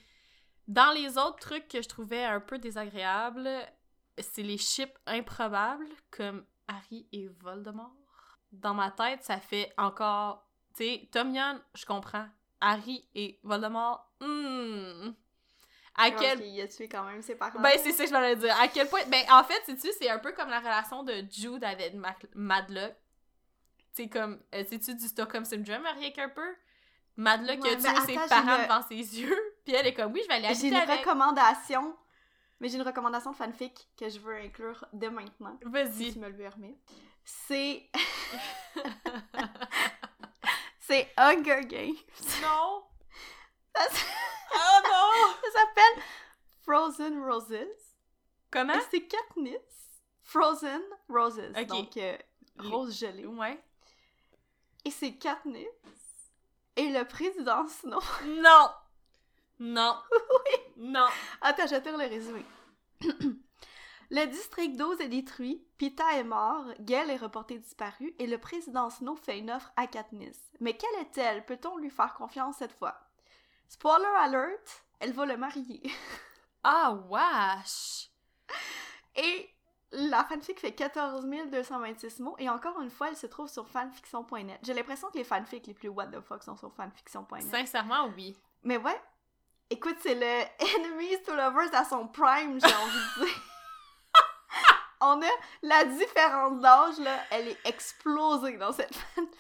[0.67, 3.50] Dans les autres trucs que je trouvais un peu désagréables,
[4.20, 7.96] c'est les chips improbables, comme Harry et Voldemort.
[8.52, 10.46] Dans ma tête, ça fait encore...
[10.76, 12.28] Tu sais, Tom Yann, je comprends.
[12.62, 15.12] Harry et Voldemort, Hmm.
[15.96, 16.41] À quel...
[16.46, 17.60] Il a tué quand même ses parents.
[17.60, 18.56] Ben, c'est ça que je voulais dire.
[18.62, 19.02] À quel point...
[19.08, 21.96] Ben, en fait, sais-tu, c'est un peu comme la relation de Jude avec
[22.36, 22.93] Madlock.
[23.93, 24.39] C'est comme...
[24.54, 26.56] Euh, sais-tu du Stockholm Syndrome, rien qu'un peu?
[27.15, 29.36] Madlock a tué ses parents devant ses yeux.
[29.65, 31.96] Puis elle est comme, oui, je vais aller habiter J'ai une recommandation.
[32.60, 35.60] Mais j'ai une recommandation de fanfic que je veux inclure dès maintenant.
[35.63, 36.06] Vas-y.
[36.06, 36.78] Si tu me le permets.
[37.24, 37.89] C'est...
[40.88, 41.95] c'est Hunger Games.
[42.41, 42.84] Non!
[43.76, 44.06] Ça...
[44.54, 45.34] Oh non!
[45.43, 46.04] ça s'appelle
[46.63, 47.67] Frozen Roses.
[48.50, 48.73] Comment?
[48.89, 49.60] C'est Katniss.
[50.23, 51.52] Frozen Roses.
[51.67, 52.17] Donc, euh,
[52.58, 53.26] rose gelée.
[53.26, 53.62] Ouais.
[54.86, 55.67] Et c'est Katniss.
[56.76, 58.00] Et le président Snow.
[58.26, 58.69] Non!
[59.60, 59.97] Non!
[60.12, 60.60] oui!
[60.78, 61.08] Non!
[61.41, 62.45] Attends, te le résumé.
[64.10, 68.89] le district 12 est détruit, Pita est mort, Gale est reporté disparu et le président
[68.89, 70.39] Snow fait une offre à Katniss.
[70.60, 71.46] Mais quelle est-elle?
[71.46, 72.98] Peut-on lui faire confiance cette fois?
[73.67, 75.82] Spoiler alert, elle va le marier.
[76.63, 78.10] ah, wesh!
[79.15, 79.50] Et
[79.91, 84.60] la fanfic fait 14 226 mots et encore une fois, elle se trouve sur fanfiction.net.
[84.63, 87.43] J'ai l'impression que les fanfics les plus what the fuck sont sur fanfiction.net.
[87.43, 88.38] Sincèrement, oui.
[88.63, 89.02] Mais ouais,
[89.70, 90.22] écoute, c'est le
[90.78, 93.41] Enemies to Lovers à son prime, j'ai envie de dire.
[95.02, 95.30] on a
[95.62, 98.92] la différence d'âge, là, elle est explosée dans cette.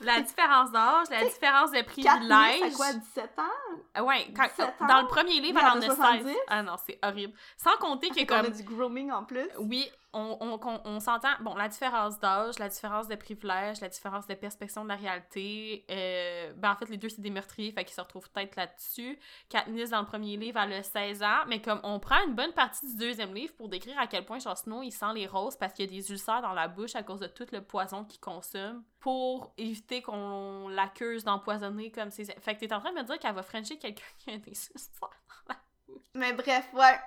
[0.01, 2.61] La différence d'âge, la différence de privilège.
[2.61, 4.03] C'est quoi, 17 ans?
[4.05, 6.35] Ouais, quand, dans le premier livre, elle en a 16.
[6.47, 7.33] Ah non, c'est horrible.
[7.57, 8.45] Sans compter qu'il y a comme...
[8.45, 9.49] a du grooming en plus?
[9.59, 14.33] Oui, on, on, s'entend, bon, la différence d'âge, la différence de privilège, la différence de
[14.33, 17.95] perspective de la réalité, euh, ben en fait, les deux, c'est des meurtriers, fait qu'ils
[17.95, 19.19] se retrouvent peut-être là-dessus.
[19.49, 22.53] Katniss, dans le premier livre, elle a 16 ans, mais comme on prend une bonne
[22.53, 25.57] partie du deuxième livre pour décrire à quel point Jon Snow, il sent les roses
[25.57, 28.05] parce qu'il y a des ulcères dans la bouche à cause de tout le poison
[28.05, 32.25] qu'il consomme, pour éviter qu'on l'accuse d'empoisonner comme c'est...
[32.41, 34.51] Fait que t'es en train de me dire qu'elle va frencher quelqu'un qui a des
[34.51, 35.09] ulcères dans
[35.53, 35.55] la
[35.87, 36.05] bouche.
[36.13, 36.97] Mais bref, ouais.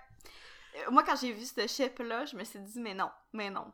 [0.90, 3.73] Moi, quand j'ai vu ce chip-là, je me suis dit, mais non, mais non.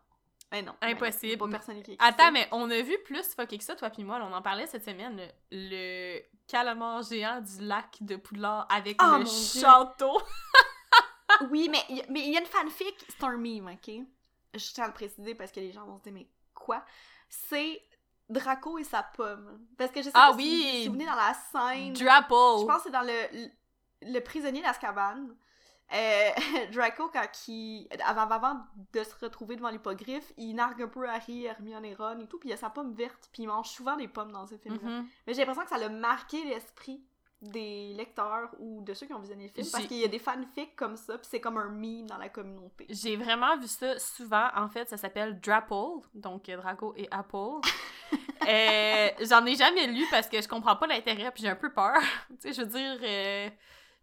[0.52, 0.74] Mais non.
[0.80, 1.38] Impossible.
[1.38, 4.20] Pas personne qui Attends, mais on a vu plus fucké que ça, toi puis moi.
[4.22, 5.20] on en parlait cette semaine.
[5.50, 10.20] Le, calamar géant du lac de Poudlard avec oh, le château.
[11.50, 13.94] oui, mais il mais y a une fanfic, c'est un meme, ok?
[14.54, 16.84] Je tiens à le préciser parce que les gens vont se dire, mais quoi?
[17.28, 17.82] C'est
[18.28, 19.66] Draco et sa pomme.
[19.76, 20.44] Parce que je sais ah, pas oui.
[20.44, 21.92] si vous vous souvenez dans la scène.
[21.92, 22.60] Drapple.
[22.60, 23.48] Je pense que c'est dans le,
[24.02, 25.28] le, prisonnier d'Azkaban.
[25.92, 26.30] Euh,
[26.72, 28.60] Draco, quand il, avant, avant
[28.92, 32.38] de se retrouver devant l'hippogriffe, il nargue un peu Harry, Hermione et Ron et tout,
[32.38, 34.80] puis il a sa pomme verte, puis il mange souvent des pommes dans ce film-là.
[35.00, 35.04] Mm-hmm.
[35.26, 37.04] Mais j'ai l'impression que ça a marqué l'esprit
[37.42, 40.18] des lecteurs ou de ceux qui ont visionné le film, parce qu'il y a des
[40.18, 42.86] fanfics comme ça, puis c'est comme un meme dans la communauté.
[42.88, 47.60] J'ai vraiment vu ça souvent, en fait, ça s'appelle Drapple, donc Draco et Apple.
[48.48, 51.72] euh, J'en ai jamais lu parce que je comprends pas l'intérêt, puis j'ai un peu
[51.72, 51.98] peur.
[52.30, 52.98] tu sais, je veux dire...
[53.02, 53.50] Euh,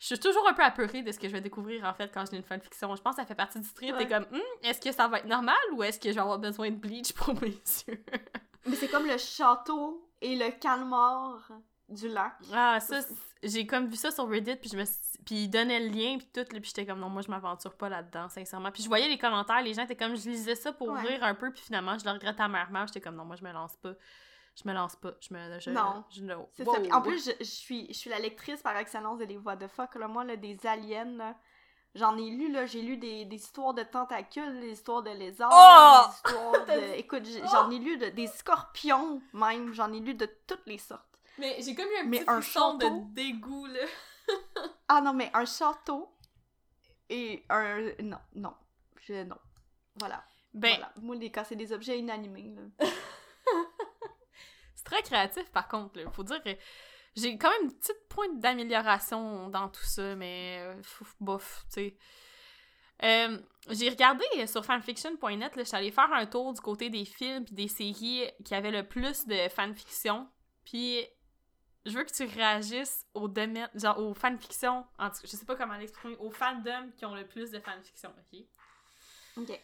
[0.03, 2.25] je suis toujours un peu apeurée de ce que je vais découvrir en fait quand
[2.25, 2.93] je lis une fanfiction.
[2.93, 3.95] Je pense que ça fait partie du trip.
[3.97, 6.39] T'es comme, hm, est-ce que ça va être normal ou est-ce que je vais avoir
[6.39, 7.47] besoin de bleach pour mes
[7.87, 8.03] yeux?
[8.65, 11.49] Mais c'est comme le château et le calmar
[11.87, 12.33] du lac.
[12.53, 12.99] Ah, ça,
[13.43, 14.83] j'ai comme vu ça sur Reddit, puis je me
[15.25, 17.87] puis il donnait le lien, puis tout, puis j'étais comme, non, moi, je m'aventure pas
[17.87, 18.71] là-dedans, sincèrement.
[18.71, 21.33] Puis je voyais les commentaires, les gens étaient comme, je lisais ça pour rire un
[21.33, 23.93] peu, puis finalement, je le regrette amèrement, j'étais comme, non, moi, je me lance pas
[24.55, 25.13] je me lance pas.
[25.19, 25.59] Je me.
[25.59, 26.03] Je, non.
[26.11, 26.95] Je, c'est ça.
[26.95, 29.95] en plus, je, suis, je suis la lectrice par excellence de les voix de fuck.
[29.95, 30.07] Là.
[30.07, 31.35] Moi, là, des aliens,
[31.95, 32.65] j'en ai lu, là.
[32.67, 36.07] J'ai lu des, des, histoires de tentacules, des histoires de lézards, oh!
[36.07, 36.99] des histoires de.
[36.99, 39.73] Écoute, j'en ai lu de, des scorpions, même.
[39.73, 41.01] J'en ai lu de toutes les sortes.
[41.39, 42.77] Mais j'ai comme eu un petit un château...
[42.77, 43.85] de dégoût, là.
[44.87, 46.15] ah non, mais un château
[47.09, 47.91] et un.
[48.03, 48.53] Non, non.
[49.01, 49.23] Je...
[49.23, 49.37] Non.
[49.95, 50.23] Voilà.
[50.53, 50.75] Ben.
[50.75, 50.93] Voilà.
[51.01, 52.87] Moi, les c'est des objets inanimés, là.
[54.83, 55.99] très créatif, par contre.
[55.99, 56.49] Il faut dire que
[57.15, 60.81] j'ai quand même une petite pointe d'amélioration dans tout ça, mais euh,
[61.19, 61.97] bof, tu sais.
[63.03, 63.37] Euh,
[63.69, 67.53] j'ai regardé sur fanfiction.net, je suis allée faire un tour du côté des films et
[67.53, 70.29] des séries qui avaient le plus de fanfiction.
[70.63, 71.05] Puis
[71.85, 75.45] je veux que tu réagisses au domaine, genre aux fanfictions, en tout cas, je sais
[75.45, 78.39] pas comment l'exprimer, aux fandoms qui ont le plus de fanfiction, ok?
[79.37, 79.61] Ok.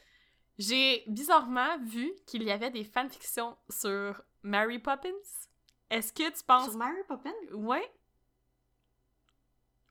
[0.58, 5.10] J'ai bizarrement vu qu'il y avait des fanfictions sur Mary Poppins?
[5.90, 6.70] Est-ce que tu penses.
[6.70, 7.32] Sur Mary Poppins?
[7.54, 7.92] Ouais.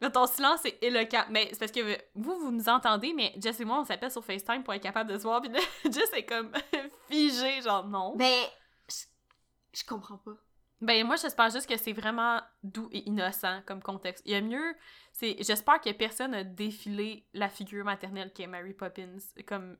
[0.00, 1.24] Là, ton silence est éloquent.
[1.30, 4.24] Mais c'est parce que vous, vous nous entendez, mais Jess et moi, on s'appelle sur
[4.24, 5.40] FaceTime pour être capable de se voir.
[5.40, 6.52] Puis là, Jess est comme
[7.10, 8.14] figé, genre non.
[8.16, 8.48] Mais.
[8.88, 10.34] Je, je comprends pas.
[10.80, 14.22] Ben, moi, j'espère juste que c'est vraiment doux et innocent comme contexte.
[14.24, 14.76] Il y a mieux
[15.20, 19.18] j'espère que personne n'a défilé la figure maternelle qui est Mary Poppins.
[19.46, 19.76] Comme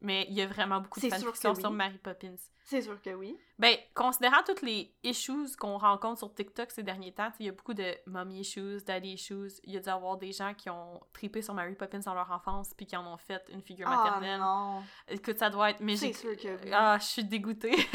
[0.00, 2.36] mais il y a vraiment beaucoup de fanfiction sur Mary Poppins.
[2.64, 3.36] C'est sûr que oui.
[3.58, 7.52] Ben considérant toutes les issues qu'on rencontre sur TikTok ces derniers temps il y a
[7.52, 9.60] beaucoup de mommy issues daddy issues.
[9.64, 12.30] Il y a dû avoir des gens qui ont tripé sur Mary Poppins dans leur
[12.30, 14.40] enfance puis qui en ont fait une figure ah, maternelle.
[14.40, 14.82] non.
[15.08, 16.70] écoute ça doit être mais c'est sûr que oui.
[16.72, 17.74] ah je suis dégoûtée.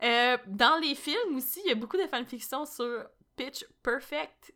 [0.00, 3.04] Euh, dans les films aussi, il y a beaucoup de fanfiction sur
[3.38, 4.52] Pitch Perfect,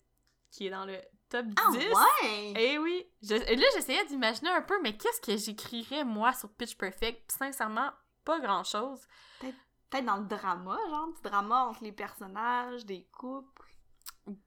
[0.50, 1.54] qui est dans le top 10.
[1.56, 2.52] Ah ouais!
[2.56, 3.06] Eh oui!
[3.30, 7.30] et là, j'essayais d'imaginer un peu, mais qu'est-ce que j'écrirais, moi, sur Pitch Perfect?
[7.30, 7.90] sincèrement,
[8.24, 9.00] pas grand-chose.
[9.40, 13.68] Peut-être dans le drama, genre, du drama entre les personnages, des couples.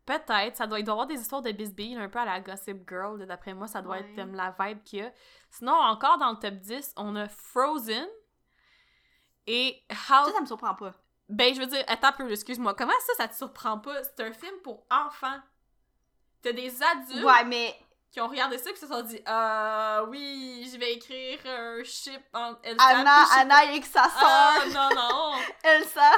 [0.06, 0.56] Peut-être.
[0.56, 2.88] Ça doit, il doit y avoir des histoires de bisbille, un peu à la Gossip
[2.90, 3.26] Girl.
[3.26, 5.14] D'après moi, ça doit être comme la vibe qu'il y a.
[5.50, 8.08] Sinon, encore dans le top 10, on a Frozen
[9.48, 10.26] et How...
[10.26, 10.94] Ça, ça me surprend pas.
[11.28, 12.76] Ben, je veux dire, attends un peu, excuse-moi.
[12.76, 14.04] Comment ça, ça te surprend pas?
[14.04, 15.40] C'est un film pour enfants.
[16.42, 17.24] T'as des adultes.
[17.24, 17.76] Ouais, mais
[18.16, 22.22] qui ont regardé ça et se sont dit euh, oui, je vais écrire un ship
[22.34, 24.12] entre Elsa Anna, Anna avec sa soeur.
[24.22, 25.34] Ah, non, non.
[25.64, 26.12] Elsa.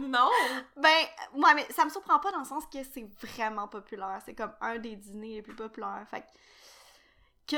[0.00, 0.30] non.
[0.78, 4.18] Ben, ouais, mais ça me surprend pas dans le sens que c'est vraiment populaire.
[4.24, 6.06] C'est comme un des dîners les plus populaires.
[6.10, 6.26] Fait que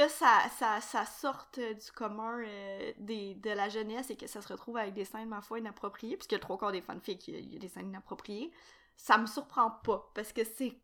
[0.09, 0.49] ça,
[0.81, 4.95] ça, sorte du commun euh, des, de la jeunesse et que ça se retrouve avec
[4.95, 7.69] des scènes, ma foi, inappropriées, puisque le trois quarts des fanfics, il y a des
[7.69, 8.53] scènes inappropriées,
[8.97, 10.79] ça me surprend pas, parce que c'est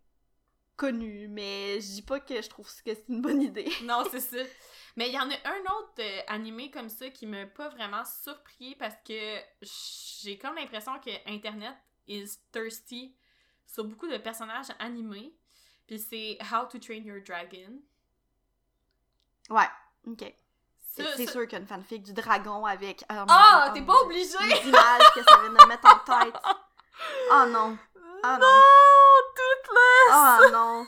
[0.77, 3.71] connu, mais je dis pas que je trouve que c'est une bonne idée.
[3.85, 4.39] non, c'est ça.
[4.97, 8.03] Mais il y en a un autre euh, animé comme ça qui m'a pas vraiment
[8.05, 9.39] surpris parce que
[10.23, 11.77] j'ai comme l'impression que Internet
[12.09, 13.15] is thirsty
[13.67, 15.35] sur beaucoup de personnages animés.
[15.87, 17.81] Puis c'est How to Train Your Dragon.
[19.49, 19.69] Ouais,
[20.07, 20.35] ok.
[21.17, 23.05] C'est sûr qu'il y a une fanfic du dragon avec.
[23.11, 24.37] oh, oh t'es pas obligé!
[24.41, 26.35] Les images que ça vient de mettre en tête.
[27.31, 27.79] Oh non!
[28.23, 28.61] Oh non!
[29.35, 30.39] toute là!
[30.43, 30.87] Oh non!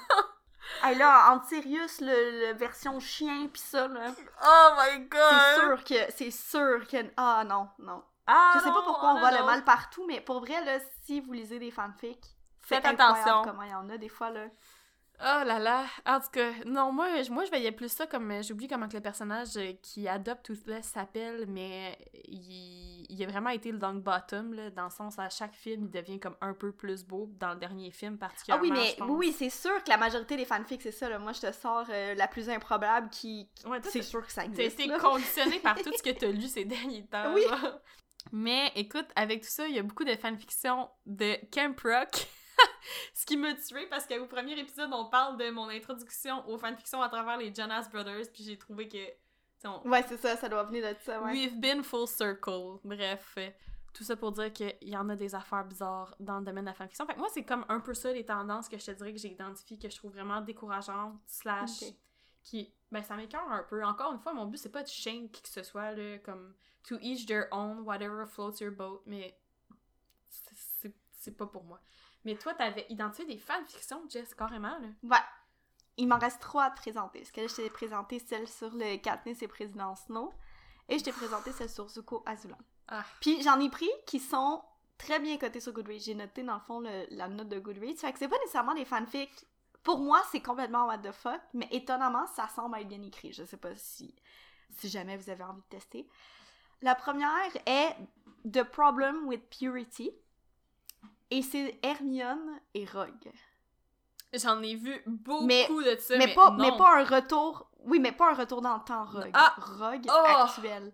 [0.82, 4.12] hey, là, en Sirius, le, version chien pis ça, là.
[4.44, 5.20] Oh my god!
[5.30, 6.12] C'est sûr que.
[6.12, 7.12] C'est sûr que.
[7.16, 8.02] Ah non, non.
[8.26, 11.20] Ah, je sais pas pourquoi on voit le mal partout, mais pour vrai, là, si
[11.20, 12.24] vous lisez des fanfics,
[12.60, 13.42] faites attention.
[13.42, 14.46] comment il y en a des fois, là.
[15.20, 15.84] Oh là là!
[16.04, 18.30] En tout cas, non, moi, moi je voyais plus ça comme.
[18.30, 23.26] Euh, j'oublie comment que le personnage euh, qui adopte Toothless s'appelle, mais il, il a
[23.26, 26.36] vraiment été le long bottom, là, dans le sens à chaque film, il devient comme
[26.40, 28.64] un peu plus beau dans le dernier film particulièrement.
[28.74, 31.08] Ah oui, mais oui, c'est sûr que la majorité des fanfics, c'est ça.
[31.08, 31.18] Là.
[31.18, 33.48] Moi, je te sors euh, la plus improbable qui.
[33.84, 34.80] c'est sûr que ça existe.
[34.80, 37.34] Été conditionné par tout ce que t'as lu ces derniers temps.
[37.34, 37.42] Oui!
[38.32, 42.26] Mais écoute, avec tout ça, il y a beaucoup de fanfictions de Camp Rock.
[43.14, 47.02] ce qui m'a tué parce qu'au premier épisode, on parle de mon introduction aux fanfictions
[47.02, 48.98] à travers les Jonas Brothers, puis j'ai trouvé que.
[49.84, 51.32] Ouais, c'est ça, ça doit venir de ça, ouais.
[51.32, 52.80] We've been full circle.
[52.82, 53.48] Bref, euh,
[53.94, 56.70] tout ça pour dire qu'il y en a des affaires bizarres dans le domaine de
[56.70, 57.06] la fanfiction.
[57.06, 59.18] Fait que moi, c'est comme un peu ça les tendances que je te dirais que
[59.18, 61.84] j'ai identifiées, que je trouve vraiment décourageantes, slash,
[62.42, 62.72] qui.
[62.90, 63.84] Ben, ça m'écœure un peu.
[63.84, 66.54] Encore une fois, mon but, c'est pas de shame qui que ce soit, là, comme
[66.82, 69.38] to each their own, whatever floats your boat, mais
[71.22, 71.80] c'est pas pour moi.
[72.24, 74.88] Mais toi, t'avais identifié des fanfictions, Jess, carrément, là.
[75.02, 75.24] Ouais.
[75.96, 77.20] Il m'en reste trois à te présenter.
[77.20, 80.32] Parce que là, je t'ai présenté celle sur le Katniss et Président Snow.
[80.88, 82.58] Et je t'ai présenté celle sur Zuko Azulan.
[82.88, 83.04] Ah.
[83.20, 84.62] Puis j'en ai pris qui sont
[84.98, 86.00] très bien cotées sur Goodreads.
[86.00, 87.96] J'ai noté, dans le fond, la note de Goodreads.
[87.96, 89.46] Fait que c'est pas nécessairement des fanfics.
[89.82, 91.40] Pour moi, c'est complètement what the fuck.
[91.54, 93.32] Mais étonnamment, ça semble être bien écrit.
[93.32, 94.14] Je sais pas si,
[94.70, 96.08] si jamais vous avez envie de tester.
[96.80, 97.96] La première est
[98.50, 100.10] The Problem with Purity.
[101.32, 103.32] Et c'est Hermione et Rogue.
[104.34, 107.70] J'en ai vu beaucoup de ça, mais, pas, mais pas un retour...
[107.86, 109.30] Oui, mais pas un retour dans le temps Rogue.
[109.32, 109.54] Ah!
[109.56, 110.26] Rogue oh!
[110.26, 110.92] actuel.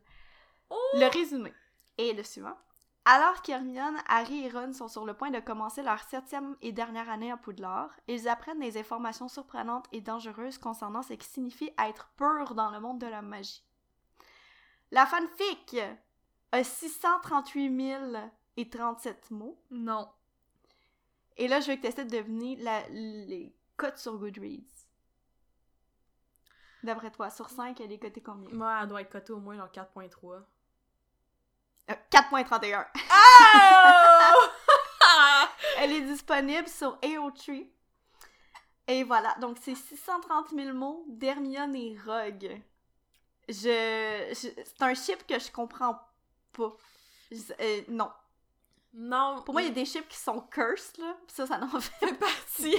[0.70, 0.76] Oh!
[0.94, 1.52] Le résumé
[1.98, 2.56] est le suivant.
[3.04, 7.10] Alors qu'Hermione, Harry et Ron sont sur le point de commencer leur septième et dernière
[7.10, 12.10] année à Poudlard, ils apprennent des informations surprenantes et dangereuses concernant ce qui signifie être
[12.16, 13.64] pur dans le monde de la magie.
[14.92, 15.78] La fanfic
[16.52, 19.60] a 638 037 mots.
[19.72, 20.08] Non.
[21.38, 22.56] Et là, je veux que tu essaies de deviner
[22.90, 24.86] les cotes sur Goodreads.
[26.82, 28.50] D'après toi, sur 5, elle est cotée combien?
[28.50, 30.42] Moi, elle doit être cotée au moins genre 4.3.
[32.10, 32.86] 4.31.
[33.10, 34.34] Ah!
[35.78, 37.68] elle est disponible sur AO3.
[38.88, 42.62] Et voilà, donc c'est 630 000 mots d'Hermione et Rogue.
[43.48, 46.00] Je, c'est un chip que je comprends
[46.52, 46.76] pas.
[47.60, 48.10] Euh, non,
[48.94, 49.42] non.
[49.44, 51.16] Pour moi, il y a des chips qui sont cursed, là.
[51.28, 52.76] ça, ça n'en fait partie.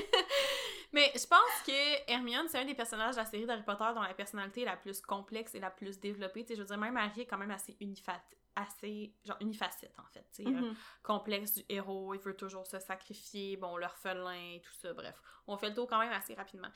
[0.92, 4.02] Mais je pense que Hermione, c'est un des personnages de la série d'Harry Potter dont
[4.02, 6.44] la personnalité est la plus complexe et la plus développée.
[6.44, 8.22] Tu sais, je veux dire, même Harry est quand même assez unifat
[8.60, 10.76] assez genre unifacette en fait tu sais mm-hmm.
[11.04, 15.70] complexe du héros il veut toujours se sacrifier bon l'orphelin tout ça bref on fait
[15.70, 16.70] le tour quand même assez rapidement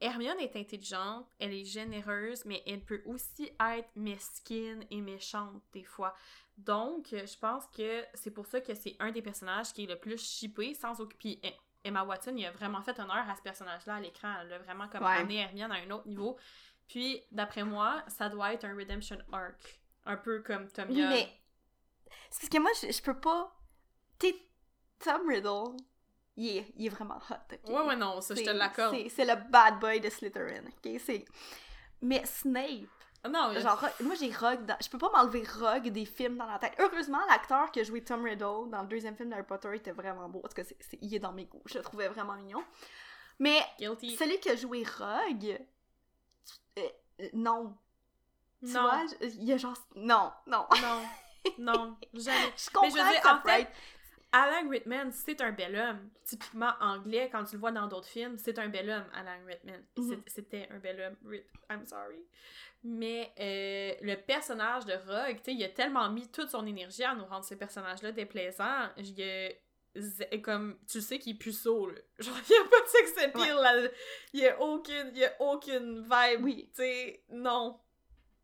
[0.00, 5.84] Hermione est intelligente elle est généreuse mais elle peut aussi être mesquine et méchante des
[5.84, 6.14] fois
[6.58, 9.96] donc, je pense que c'est pour ça que c'est un des personnages qui est le
[9.96, 11.40] plus chippé sans occuper.
[11.84, 14.34] Emma Watson, il a vraiment fait honneur à ce personnage-là à l'écran.
[14.40, 16.36] Elle l'a vraiment comme amené Hermione à un autre niveau.
[16.88, 19.80] Puis, d'après moi, ça doit être un redemption arc.
[20.08, 21.28] Un peu comme Tom Oui, mais...
[22.30, 23.54] C'est parce que moi, je, peux pas...
[24.18, 24.32] Tu
[24.98, 25.76] Tom Riddle,
[26.36, 28.96] il est, il est vraiment hot, Ouais, ouais, non, ça, je te l'accorde.
[29.10, 31.24] C'est le bad boy de Slytherin, ok?
[32.00, 32.88] Mais Snape,
[33.28, 34.76] Non, Genre, moi j'ai Rogue dans...
[34.80, 36.74] Je peux pas m'enlever Rogue des films dans la tête.
[36.78, 40.28] Heureusement, l'acteur qui a joué Tom Riddle dans le deuxième film d'Harry Potter était vraiment
[40.28, 40.40] beau.
[40.40, 41.62] Parce que c'est, il est dans mes goûts.
[41.66, 42.64] Je le trouvais vraiment mignon.
[43.38, 44.16] Mais Guilty.
[44.16, 45.60] celui qui a joué Rogue.
[46.78, 47.76] euh, non.
[48.64, 48.82] Tu Non.
[48.82, 49.76] vois, il y a genre.
[49.94, 50.66] Non, non.
[50.82, 51.02] Non.
[51.58, 52.52] Non, jamais.
[52.56, 53.68] Je comprends Mais je veux dire, en fait,
[54.32, 56.10] Alan Rickman, c'est un bel homme.
[56.24, 59.78] Typiquement anglais, quand tu le vois dans d'autres films, c'est un bel homme, Alan Rickman.
[59.96, 60.22] Mhm.
[60.26, 61.16] C'était un bel homme.
[61.70, 62.26] I'm sorry.
[62.84, 67.04] Mais euh, le personnage de Rogue, tu sais, il a tellement mis toute son énergie
[67.04, 68.88] à nous rendre ce personnage-là déplaisant.
[68.98, 71.94] Il a comme tu sais qu'il est puceau là.
[72.18, 73.88] Genre il y a pas de sex appeal là.
[74.32, 76.44] Il y a aucune il y a aucune vibe.
[76.44, 76.70] Oui.
[76.74, 77.80] Tu sais, non.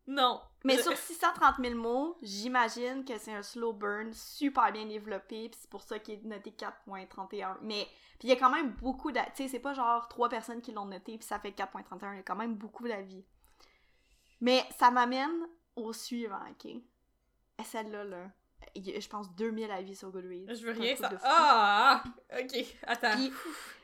[0.07, 0.39] Non.
[0.63, 5.49] Mais Je- sur 630 000 mots, j'imagine que c'est un slow burn super bien développé,
[5.49, 7.57] puis c'est pour ça qu'il est noté 4.31.
[7.61, 7.87] Mais
[8.19, 9.29] puis il y a quand même beaucoup d'avis.
[9.35, 12.13] Tu sais, c'est pas genre trois personnes qui l'ont noté, puis ça fait 4.31.
[12.13, 13.25] Il y a quand même beaucoup d'avis.
[14.41, 16.65] Mais ça m'amène au suivant, ok?
[16.65, 18.27] Et celle-là, là,
[18.75, 20.53] il y a, je pense, 2000 avis sur Goodreads.
[20.53, 21.09] Je veux rien ça.
[21.23, 22.03] Ah!
[22.39, 23.15] OK, attends.
[23.15, 23.31] Puis,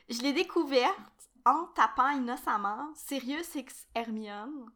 [0.08, 0.98] je l'ai découverte
[1.44, 4.66] en tapant innocemment Sirius X Hermione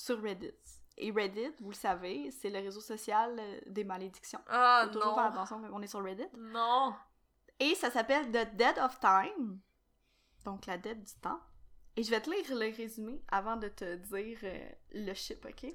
[0.00, 0.52] sur Reddit.
[0.96, 4.40] Et Reddit, vous le savez, c'est le réseau social euh, des malédictions.
[4.48, 6.28] Ah Faut toujours faire attention quand on est sur Reddit.
[6.36, 6.94] Non.
[7.58, 9.60] Et ça s'appelle The Dead of Time.
[10.44, 11.40] Donc la dette du temps.
[11.96, 15.72] Et je vais te lire le résumé avant de te dire euh, le chip, ok?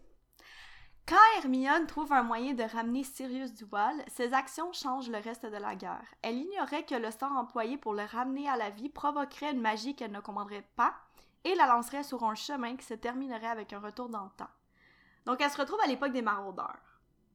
[1.08, 5.46] Quand Hermione trouve un moyen de ramener Sirius du voile, ses actions changent le reste
[5.46, 6.08] de la guerre.
[6.24, 9.96] Elle ignorait que le sort employé pour le ramener à la vie provoquerait une magie
[9.96, 10.96] qu'elle ne commanderait pas
[11.46, 14.50] et la lancerait sur un chemin qui se terminerait avec un retour dans le temps.
[15.26, 16.78] Donc elle se retrouve à l'époque des maraudeurs.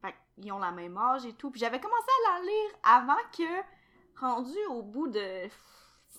[0.02, 1.50] Fait ils ont la même âge et tout.
[1.50, 5.48] Puis j'avais commencé à la lire avant que rendu au bout de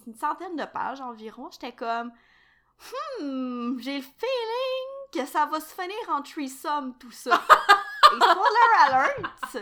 [0.07, 2.11] une centaine de pages environ, j'étais comme
[3.19, 7.39] Hmm, j'ai le feeling que ça va se finir en threesome tout ça.
[8.11, 9.57] Et spoiler alert!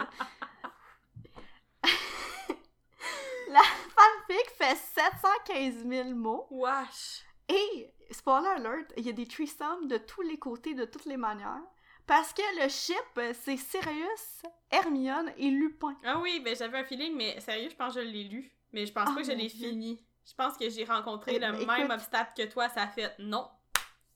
[3.50, 7.24] La fanfic fait 715 000 mots Wesh.
[7.50, 11.18] et spoiler alert, il y a des threesomes de tous les côtés, de toutes les
[11.18, 11.62] manières.
[12.08, 14.42] Parce que le ship, c'est Sirius,
[14.72, 15.96] Hermione et Lupin.
[16.04, 18.52] Ah oui, ben j'avais un feeling, mais sérieux, je pense que je l'ai lu.
[18.74, 20.04] Mais je pense Ah, pas que je l'ai fini.
[20.26, 23.14] Je pense que j'ai rencontré Eh le ben, même obstacle que toi, ça a fait
[23.20, 23.48] non.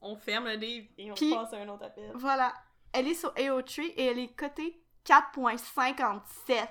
[0.01, 2.11] On ferme le livre et on passe à un autre appel.
[2.15, 2.53] Voilà.
[2.93, 6.67] Elle est sur AO3 et elle est cotée 4.57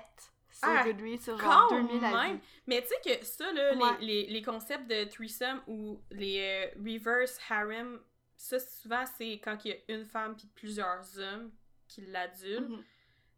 [0.63, 2.15] sur Ah, Goodreads sur genre quand 2000 avis.
[2.31, 2.39] même.
[2.67, 3.97] Mais tu sais que ça, là, Ouais.
[3.99, 6.39] les, les, les concepts de threesome ou les
[6.75, 7.99] euh, reverse harem,
[8.35, 11.51] ça souvent c'est quand il y a une femme puis plusieurs hommes
[11.87, 12.69] qui l'adulent.
[12.69, 12.83] Mhm.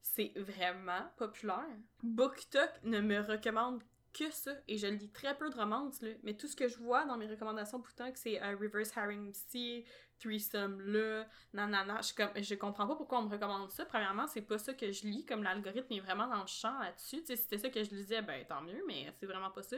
[0.02, 1.66] C'est vraiment populaire.
[2.04, 3.82] BookTok ne me recommande
[4.14, 6.78] que ça, et je lis très peu de romances, là, mais tout ce que je
[6.78, 9.84] vois dans mes recommandations BookTok, c'est euh, Reverse Harem C,
[10.20, 12.02] Threesome là, nanana.
[12.02, 13.86] Je, comme, je comprends pas pourquoi on me recommande ça.
[13.86, 17.22] Premièrement, c'est pas ça que je lis, comme l'algorithme est vraiment dans le champ là-dessus.
[17.22, 19.78] Tu sais, c'était ça que je lisais, ben tant mieux, mais c'est vraiment pas ça.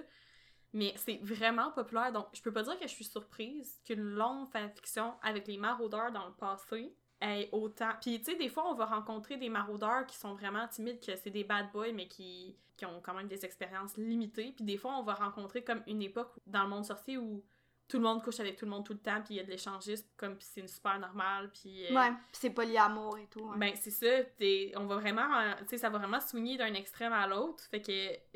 [0.73, 4.49] Mais c'est vraiment populaire, donc je peux pas dire que je suis surprise qu'une longue
[4.49, 7.91] fanfiction avec les maraudeurs dans le passé ait autant.
[8.01, 11.15] Puis tu sais, des fois, on va rencontrer des maraudeurs qui sont vraiment timides, que
[11.15, 14.53] c'est des bad boys, mais qui, qui ont quand même des expériences limitées.
[14.55, 17.43] Puis des fois, on va rencontrer comme une époque dans le monde sorcier où
[17.87, 19.43] tout le monde couche avec tout le monde tout le temps, puis il y a
[19.43, 21.85] de l'échangisme, comme puis c'est une super normale, puis...
[21.85, 23.49] euh, Ouais, pis c'est polyamour et tout.
[23.49, 23.55] hein.
[23.57, 24.23] ben, c'est ça.
[24.37, 25.33] t'es- On va vraiment.
[25.39, 27.63] euh, Tu sais, ça va vraiment swinger d'un extrême à l'autre.
[27.71, 27.91] Fait que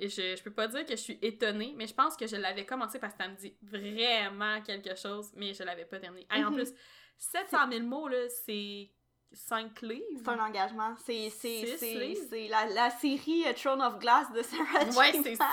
[0.07, 2.65] je, je peux pas dire que je suis étonnée, mais je pense que je l'avais
[2.65, 6.25] commencé parce que ça me dit vraiment quelque chose, mais je l'avais pas terminé.
[6.31, 6.55] Hey, En Mhm.
[6.57, 6.73] plus,
[7.17, 8.89] 700 000 mots, là, c'est
[9.33, 10.01] 5 livres.
[10.25, 10.93] C'est un engagement.
[11.05, 15.45] C'est c'est- la, la série euh, Throne of Glass de Sarah Ouais, c'est ça.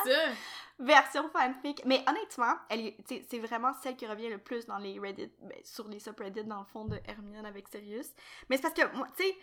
[0.78, 1.82] Version fanfic.
[1.84, 5.88] Mais honnêtement, elle c'est vraiment celle qui revient le plus dans les Reddit, ben, sur
[5.88, 8.10] les subreddits dans le fond de Hermione avec Sirius.
[8.48, 9.36] Mais c'est parce que moi, tu sais,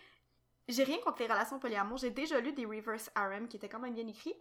[0.70, 1.98] j'ai rien contre les relations polyamour.
[1.98, 4.36] J'ai déjà lu des reverse harem qui étaient quand même bien écrits.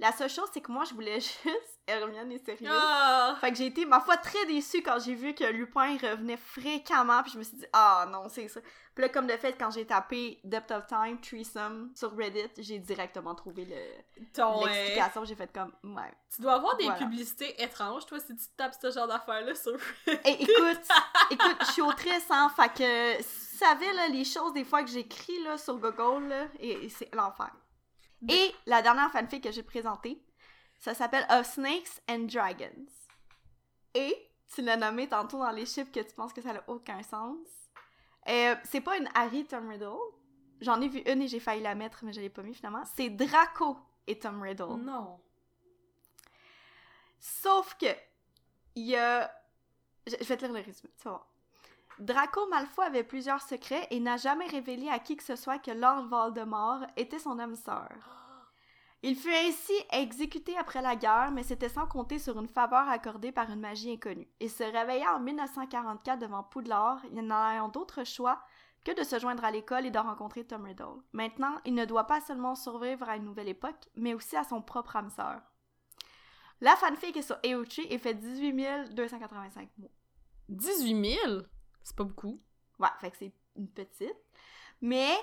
[0.00, 2.70] La seule chose, c'est que moi, je voulais juste Hermione et Sirius.
[2.72, 3.36] Ah!
[3.40, 7.22] Fait que j'ai été, ma foi, très déçue quand j'ai vu que Lupin revenait fréquemment,
[7.22, 8.60] puis je me suis dit, ah non, c'est ça.
[8.94, 12.78] Puis là, comme de fait, quand j'ai tapé Depth of Time, Threesome sur Reddit, j'ai
[12.78, 16.12] directement trouvé le- euh, l'explication, j'ai fait comme, ouais.
[16.34, 16.98] tu dois avoir des Voilà.
[16.98, 19.76] publicités étranges, toi, si tu tapes ce genre d'affaires-là sur.
[20.06, 20.80] Et écoute,
[21.30, 24.82] écoute, je suis autrice, hein, fait que, si tu savais, là, les choses des fois
[24.82, 27.50] que j'écris, là, sur Google, là, et, et c'est l'enfer.
[28.28, 30.20] Et la dernière fanfic que j'ai présentée,
[30.78, 32.86] ça s'appelle Of Snakes and Dragons.
[33.94, 34.14] Et,
[34.54, 37.46] tu l'as nommé tantôt dans les chiffres que tu penses que ça n'a aucun sens.
[38.28, 39.96] Euh, c'est pas une Harry Tom Riddle.
[40.60, 42.84] J'en ai vu une et j'ai failli la mettre, mais je l'ai pas mis finalement.
[42.96, 44.76] C'est Draco et Tom Riddle.
[44.80, 45.20] Non.
[47.20, 47.86] Sauf que,
[48.74, 49.32] il y a.
[50.06, 51.28] Je, je vais te lire le résumé, tu vas voir.
[52.00, 55.72] Draco Malfoy avait plusieurs secrets et n'a jamais révélé à qui que ce soit que
[55.72, 57.88] Lord Voldemort était son âme sœur.
[59.02, 63.30] Il fut ainsi exécuté après la guerre, mais c'était sans compter sur une faveur accordée
[63.30, 64.28] par une magie inconnue.
[64.40, 68.40] Il se réveilla en 1944 devant Poudlard, n'ayant d'autre choix
[68.84, 71.02] que de se joindre à l'école et de rencontrer Tom Riddle.
[71.12, 74.62] Maintenant, il ne doit pas seulement survivre à une nouvelle époque, mais aussi à son
[74.62, 75.42] propre âme sœur.
[76.60, 79.92] La fanfic est sur AO3 et fait 18 285 mots.
[80.48, 81.42] 18 000?
[81.88, 82.38] C'est pas beaucoup.
[82.78, 84.16] Ouais, fait que c'est une petite.
[84.82, 85.16] Mais.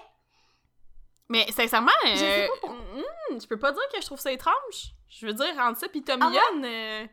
[1.30, 4.94] Mais sincèrement, je, sais pas hmm, je peux pas dire que je trouve ça étrange.
[5.10, 6.32] Je veux dire, entre ça pis Tom ah
[6.64, 7.10] euh, tu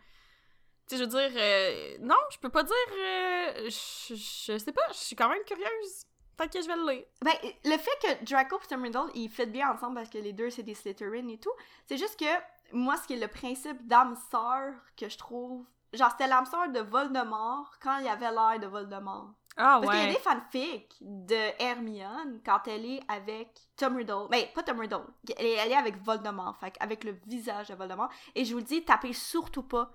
[0.86, 4.82] sais, je veux dire, euh, non, je peux pas dire, euh, je, je, sais pas,
[4.88, 6.06] je suis quand même curieuse.
[6.38, 7.04] Fait que je vais le lire.
[7.22, 7.32] Ben,
[7.64, 10.50] le fait que Draco et Tom Riddle, ils fit bien ensemble parce que les deux,
[10.50, 11.52] c'est des Slytherin et tout,
[11.86, 12.24] c'est juste que
[12.72, 15.66] moi, ce qui est le principe d'âme sœur que je trouve.
[15.92, 19.34] Genre, c'était l'âme sœur de Voldemort quand il y avait l'air de Voldemort.
[19.56, 19.86] Ah ouais.
[19.86, 24.26] Parce qu'il y a des fanfics de Hermione quand elle est avec Tom Riddle.
[24.30, 25.04] Mais pas Tom Riddle.
[25.36, 28.08] Elle est, elle est avec Voldemort, fait avec le visage de Voldemort.
[28.34, 29.92] Et je vous le dis, tapez surtout pas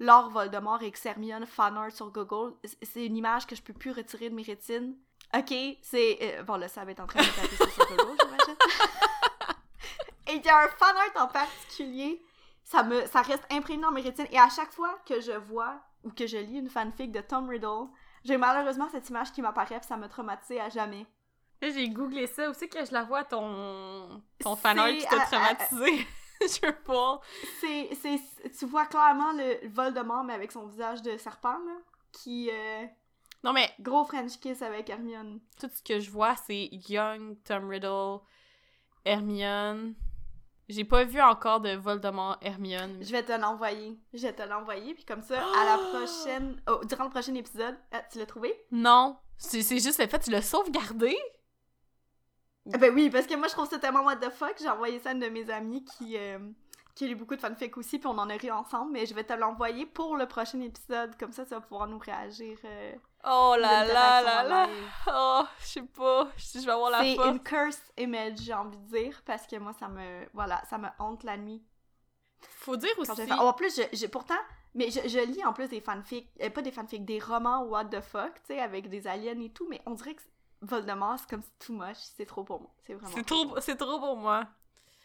[0.00, 2.54] Lord Voldemort et Hermione fanart sur Google.
[2.82, 4.96] C'est une image que je peux plus retirer de mes rétines.
[5.34, 6.18] Ok, c'est.
[6.20, 8.56] Euh, bon, là, ça va être en train de taper sur Google, j'imagine.
[10.28, 12.22] Et il y a un fanart en particulier,
[12.64, 14.26] ça, me, ça reste imprégné dans mes rétines.
[14.30, 17.48] Et à chaque fois que je vois ou que je lis une fanfic de Tom
[17.48, 17.88] Riddle,
[18.24, 21.06] j'ai malheureusement cette image qui m'apparaît et ça m'a traumatisé à jamais.
[21.60, 26.06] J'ai googlé ça aussi que je la vois ton, ton fanart qui t'a traumatisé.
[26.40, 27.20] je sais pas.
[27.60, 27.90] C'est,
[28.58, 31.76] tu vois clairement le Voldemort mais avec son visage de serpent là,
[32.10, 32.84] qui euh,
[33.44, 35.40] Non mais gros French kiss avec Hermione.
[35.60, 38.18] Tout ce que je vois c'est Young Tom Riddle,
[39.04, 39.94] Hermione,
[40.72, 42.96] j'ai pas vu encore de Voldemort Hermione.
[43.00, 43.98] Je vais te l'envoyer.
[44.14, 46.60] Je vais te l'envoyer, puis comme ça, à la prochaine...
[46.66, 48.54] Oh, durant le prochain épisode, ah, tu l'as trouvé?
[48.70, 49.18] Non.
[49.36, 51.14] C'est juste le fait, tu l'as sauvegardé?
[52.64, 54.54] Ben oui, parce que moi, je trouve ça tellement what the fuck.
[54.58, 56.16] J'ai envoyé ça à une de mes amies qui...
[56.16, 56.38] Euh,
[56.94, 59.14] qui a lu beaucoup de fanfic aussi, puis on en a ri ensemble, mais je
[59.14, 62.58] vais te l'envoyer pour le prochain épisode, comme ça tu vas pouvoir nous réagir.
[62.64, 62.92] Euh,
[63.24, 64.68] oh là là là là!
[65.08, 68.98] Oh, je sais pas je vais avoir la C'est une cursed image, j'ai envie de
[68.98, 70.26] dire, parce que moi ça me.
[70.34, 71.62] Voilà, ça me hante la nuit.
[72.40, 73.22] Faut dire aussi.
[73.30, 74.34] Oh, en plus, j'ai pourtant.
[74.74, 78.00] Mais je, lis en plus des fanfics, euh, pas des fanfics, des romans what the
[78.00, 80.22] fuck, tu sais, avec des aliens et tout, mais on dirait que
[80.62, 82.70] Voldemort, c'est comme too much, c'est trop pour moi.
[82.86, 83.14] C'est vraiment.
[83.14, 84.46] C'est trop, c'est trop pour moi.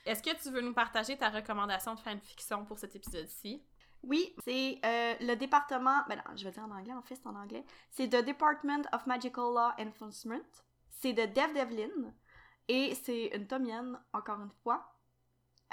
[0.08, 3.62] Est-ce que tu veux nous partager ta recommandation de fanfiction pour cet épisode-ci?
[4.03, 5.97] Oui, c'est euh, le département.
[6.08, 7.66] Ben non, je vais dire en anglais, en fait, c'est en anglais.
[7.91, 10.47] C'est The Department of Magical Law Enforcement.
[10.89, 12.14] C'est de Dev Devlin.
[12.70, 14.93] Et c'est une tomienne, encore une fois.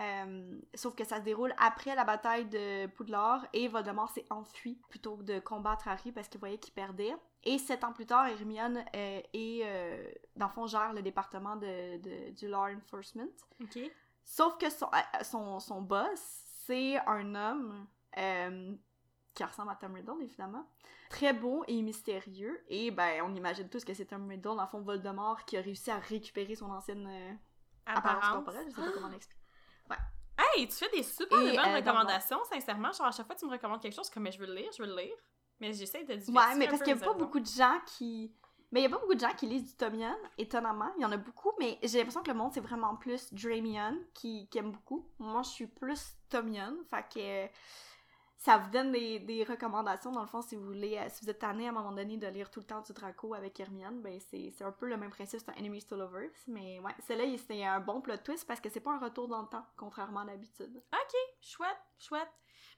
[0.00, 4.80] Euh, sauf que ça se déroule après la bataille de Poudlard et Voldemort s'est enfui
[4.88, 7.14] plutôt que de combattre Harry parce qu'il voyait qu'il perdait.
[7.44, 12.30] Et sept ans plus tard, Hermione euh, est, dans le fond, gère le département de,
[12.32, 13.30] du Law Enforcement.
[14.24, 16.20] Sauf que son, euh, son, son boss,
[16.66, 18.74] c'est un homme euh,
[19.34, 20.66] qui ressemble à Tom Riddle, évidemment.
[21.10, 22.64] Très beau et mystérieux.
[22.68, 25.60] Et ben, on imagine tous que c'est Tom Riddle, dans le fond, Voldemort, qui a
[25.60, 27.32] réussi à récupérer son ancienne euh,
[27.86, 28.66] apparence corporelle.
[28.68, 29.42] Je sais pas comment l'expliquer.
[29.90, 29.96] Ouais.
[30.38, 32.92] Hey, tu fais des super bonnes recommandations, sincèrement.
[32.92, 34.82] Genre, à chaque fois tu me recommandes quelque chose, comme je veux le lire, je
[34.82, 35.16] veux le lire.
[35.60, 38.34] Mais j'essaie de diversifier Ouais, mais parce qu'il y a pas beaucoup de gens qui
[38.74, 40.90] mais il y a pas beaucoup de gens qui lisent du Tomian, étonnamment.
[40.98, 43.96] Il y en a beaucoup, mais j'ai l'impression que le monde, c'est vraiment plus Dramion
[44.14, 45.06] qui, qui aime beaucoup.
[45.20, 47.54] Moi, je suis plus Tomian, fait que
[48.44, 51.38] ça vous donne des, recommandations, dans le fond, si vous voulez, euh, si vous êtes
[51.38, 54.20] tanné à un moment donné de lire tout le temps du Draco avec Hermione, ben
[54.20, 57.64] c'est un peu le même principe, c'est un Enemies to Lovers, mais ouais, celle-là, c'est
[57.64, 60.24] un bon plot twist parce que c'est pas un retour dans le temps, contrairement à
[60.26, 60.76] l'habitude.
[60.92, 62.28] Ok, chouette, chouette.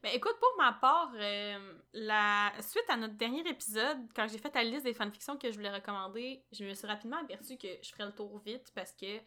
[0.05, 4.55] Mais écoute, pour ma part, euh, la suite à notre dernier épisode, quand j'ai fait
[4.55, 7.91] la liste des fanfictions que je voulais recommander, je me suis rapidement aperçue que je
[7.91, 9.19] ferais le tour vite parce que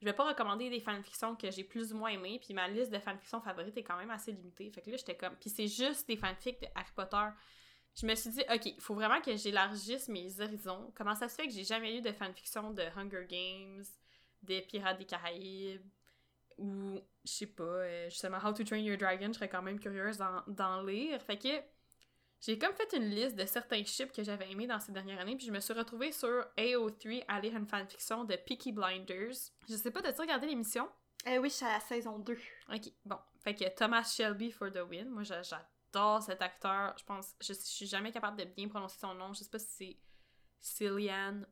[0.00, 2.92] je vais pas recommander des fanfictions que j'ai plus ou moins aimées, puis ma liste
[2.92, 4.70] de fanfictions favorites est quand même assez limitée.
[4.70, 5.34] Fait que là, j'étais comme.
[5.36, 7.26] Puis c'est juste des fanfics de Harry Potter.
[7.96, 10.92] Je me suis dit, ok, il faut vraiment que j'élargisse mes horizons.
[10.94, 13.82] Comment ça se fait que j'ai jamais eu de fanfiction de Hunger Games,
[14.42, 15.84] des Pirates des Caraïbes,
[16.58, 19.80] ou je sais pas, euh, justement How to Train Your Dragon, je serais quand même
[19.80, 21.20] curieuse d'en lire.
[21.22, 21.48] Fait que
[22.40, 25.36] j'ai comme fait une liste de certains ships que j'avais aimés dans ces dernières années,
[25.36, 29.34] puis je me suis retrouvée sur AO3 à lire une fanfiction de Peaky Blinders.
[29.68, 30.88] Je sais pas, t'as-tu regardé l'émission?
[31.26, 32.38] Eh oui, je suis à la saison 2.
[32.72, 33.18] Ok, bon.
[33.42, 35.08] Fait que Thomas Shelby for the win.
[35.08, 36.94] Moi, j'adore cet acteur.
[36.96, 39.32] Je pense, je, je suis jamais capable de bien prononcer son nom.
[39.32, 39.98] Je sais pas si c'est
[40.60, 41.42] Cillian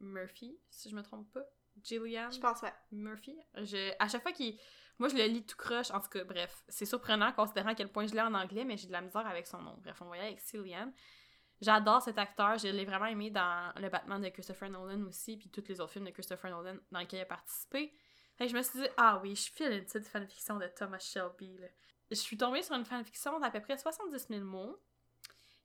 [0.00, 1.44] Murphy, si je me trompe pas.
[1.82, 2.72] Gillian Je pense, ouais.
[2.92, 3.36] Murphy.
[3.56, 4.58] Je, à chaque fois qu'il.
[4.98, 5.90] Moi, je le lis tout croche.
[5.90, 8.76] En tout cas, bref, c'est surprenant considérant à quel point je l'ai en anglais, mais
[8.76, 9.76] j'ai de la misère avec son nom.
[9.82, 10.92] Bref, on voyait avec Cillian.
[11.60, 15.48] J'adore cet acteur, je l'ai vraiment aimé dans le Batman de Christopher Nolan aussi, puis
[15.48, 17.94] tous les autres films de Christopher Nolan dans lesquels il a participé.
[18.36, 21.58] Fait je me suis dit, ah oui, je file une petite fanfiction de Thomas Shelby.
[22.10, 24.78] Je suis tombée sur une fanfiction d'à peu près 70 000 mots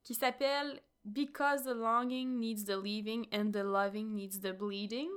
[0.03, 5.09] qui s'appelle Because the longing needs the leaving and the loving needs the bleeding,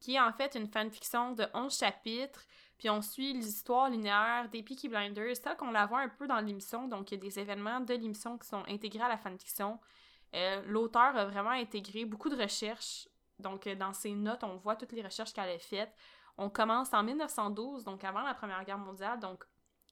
[0.00, 2.46] qui est en fait une fanfiction de 11 chapitres,
[2.78, 6.38] puis on suit l'histoire linéaire des Peaky Blinders, telle qu'on la voit un peu dans
[6.38, 9.80] l'émission, donc il y a des événements de l'émission qui sont intégrés à la fanfiction.
[10.34, 13.08] Euh, l'auteur a vraiment intégré beaucoup de recherches,
[13.40, 15.92] donc euh, dans ses notes, on voit toutes les recherches qu'elle a faites.
[16.36, 19.44] On commence en 1912, donc avant la Première Guerre mondiale, donc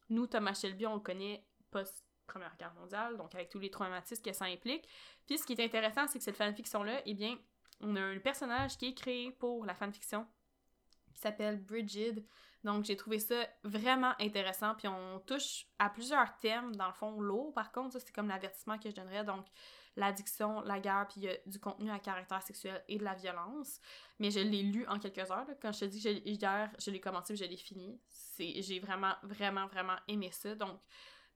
[0.08, 4.32] nous, Thomas Shelby, on le connaît post-Première Guerre mondiale, donc avec tous les traumatismes que
[4.32, 4.88] ça implique.
[5.26, 7.36] Puis ce qui est intéressant, c'est que cette fanfiction-là, eh bien,
[7.80, 10.24] on a un personnage qui est créé pour la fanfiction
[11.16, 12.22] qui s'appelle Bridget.
[12.66, 14.74] Donc j'ai trouvé ça vraiment intéressant.
[14.74, 17.54] Puis on touche à plusieurs thèmes, dans le fond, lourds.
[17.54, 19.22] Par contre, ça c'est comme l'avertissement que je donnerais.
[19.22, 19.46] Donc
[19.94, 23.14] l'addiction, la guerre, puis il y a du contenu à caractère sexuel et de la
[23.14, 23.80] violence.
[24.18, 25.46] Mais je l'ai lu en quelques heures.
[25.62, 28.00] Quand je te dis que hier, je l'ai commencé et je l'ai fini.
[28.36, 30.56] J'ai vraiment, vraiment, vraiment aimé ça.
[30.56, 30.80] Donc,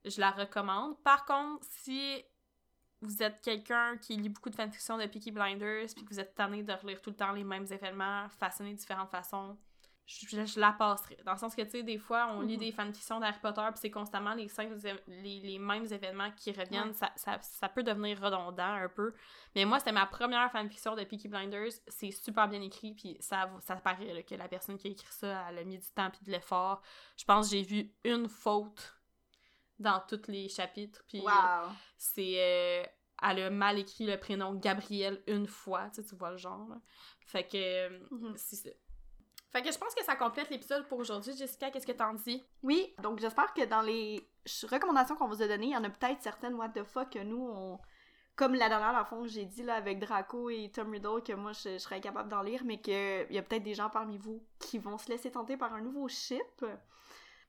[0.03, 1.01] je la recommande.
[1.01, 2.25] Par contre, si
[2.99, 6.35] vous êtes quelqu'un qui lit beaucoup de fanfiction de Peaky Blinders, puis que vous êtes
[6.35, 9.57] tanné de relire tout le temps les mêmes événements, façonnés de différentes façons,
[10.05, 11.17] je, la passerai.
[11.25, 12.59] Dans le sens que, tu sais, des fois, on lit mhm.
[12.59, 14.47] des fanfictions d'Harry Potter, puis c'est constamment les,
[15.07, 16.93] les, les, mêmes événements qui reviennent.
[16.93, 19.13] Ça, ça, ça, peut devenir redondant un peu.
[19.55, 21.71] Mais moi, c'était ma première fanfiction de Peaky Blinders.
[21.87, 25.45] C'est super bien écrit, puis ça, ça paraît que la personne qui a écrit ça,
[25.49, 26.81] elle a mis du temps puis de l'effort.
[27.17, 28.97] Je pense que j'ai vu une faute
[29.79, 31.03] dans tous les chapitres.
[31.07, 31.23] Puis
[31.97, 32.35] c'est...
[32.37, 32.83] Euh,
[33.23, 36.67] elle a mal écrit le prénom Gabrielle une fois, tu, sais, tu vois le genre.
[37.27, 38.01] Fait que
[38.35, 38.69] c'est ça.
[39.51, 41.35] Fait que je pense que ça complète l'épisode pour aujourd'hui.
[41.35, 42.43] Jessica, qu'est-ce que t'en dis?
[42.63, 44.25] Oui, donc j'espère que dans les
[44.69, 47.19] recommandations qu'on vous a données, il y en a peut-être certaines what the fuck que
[47.19, 47.79] nous, on...
[48.37, 51.51] Comme la dernière, la fond, j'ai dit là avec Draco et Tom Riddle que moi
[51.51, 54.77] je, serais capable d'en lire, mais qu'il y a peut-être des gens parmi vous qui
[54.77, 56.65] vont se laisser tenter par un nouveau ship.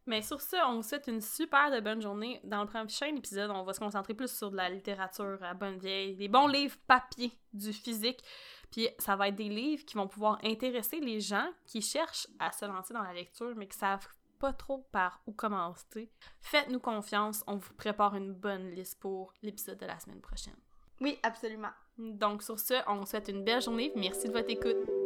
[0.06, 2.40] Mais sur ce, on vous souhaite une super de bonne journée.
[2.44, 5.78] Dans le prochain épisode, on va se concentrer plus sur de la littérature à bonne
[5.78, 8.22] vieille, des bons livres papier, du physique.
[8.70, 12.50] Puis ça va être des livres qui vont pouvoir intéresser les gens qui cherchent à
[12.50, 14.08] se lancer dans la lecture, mais qui savent
[14.40, 16.10] pas trop par où commencer.
[16.40, 20.56] Faites-nous confiance, on vous prépare une bonne liste pour l'épisode de la semaine prochaine.
[21.00, 21.70] Oui, absolument.
[21.96, 23.92] Donc sur ce, on vous souhaite une belle journée.
[23.94, 25.01] Merci de votre écoute.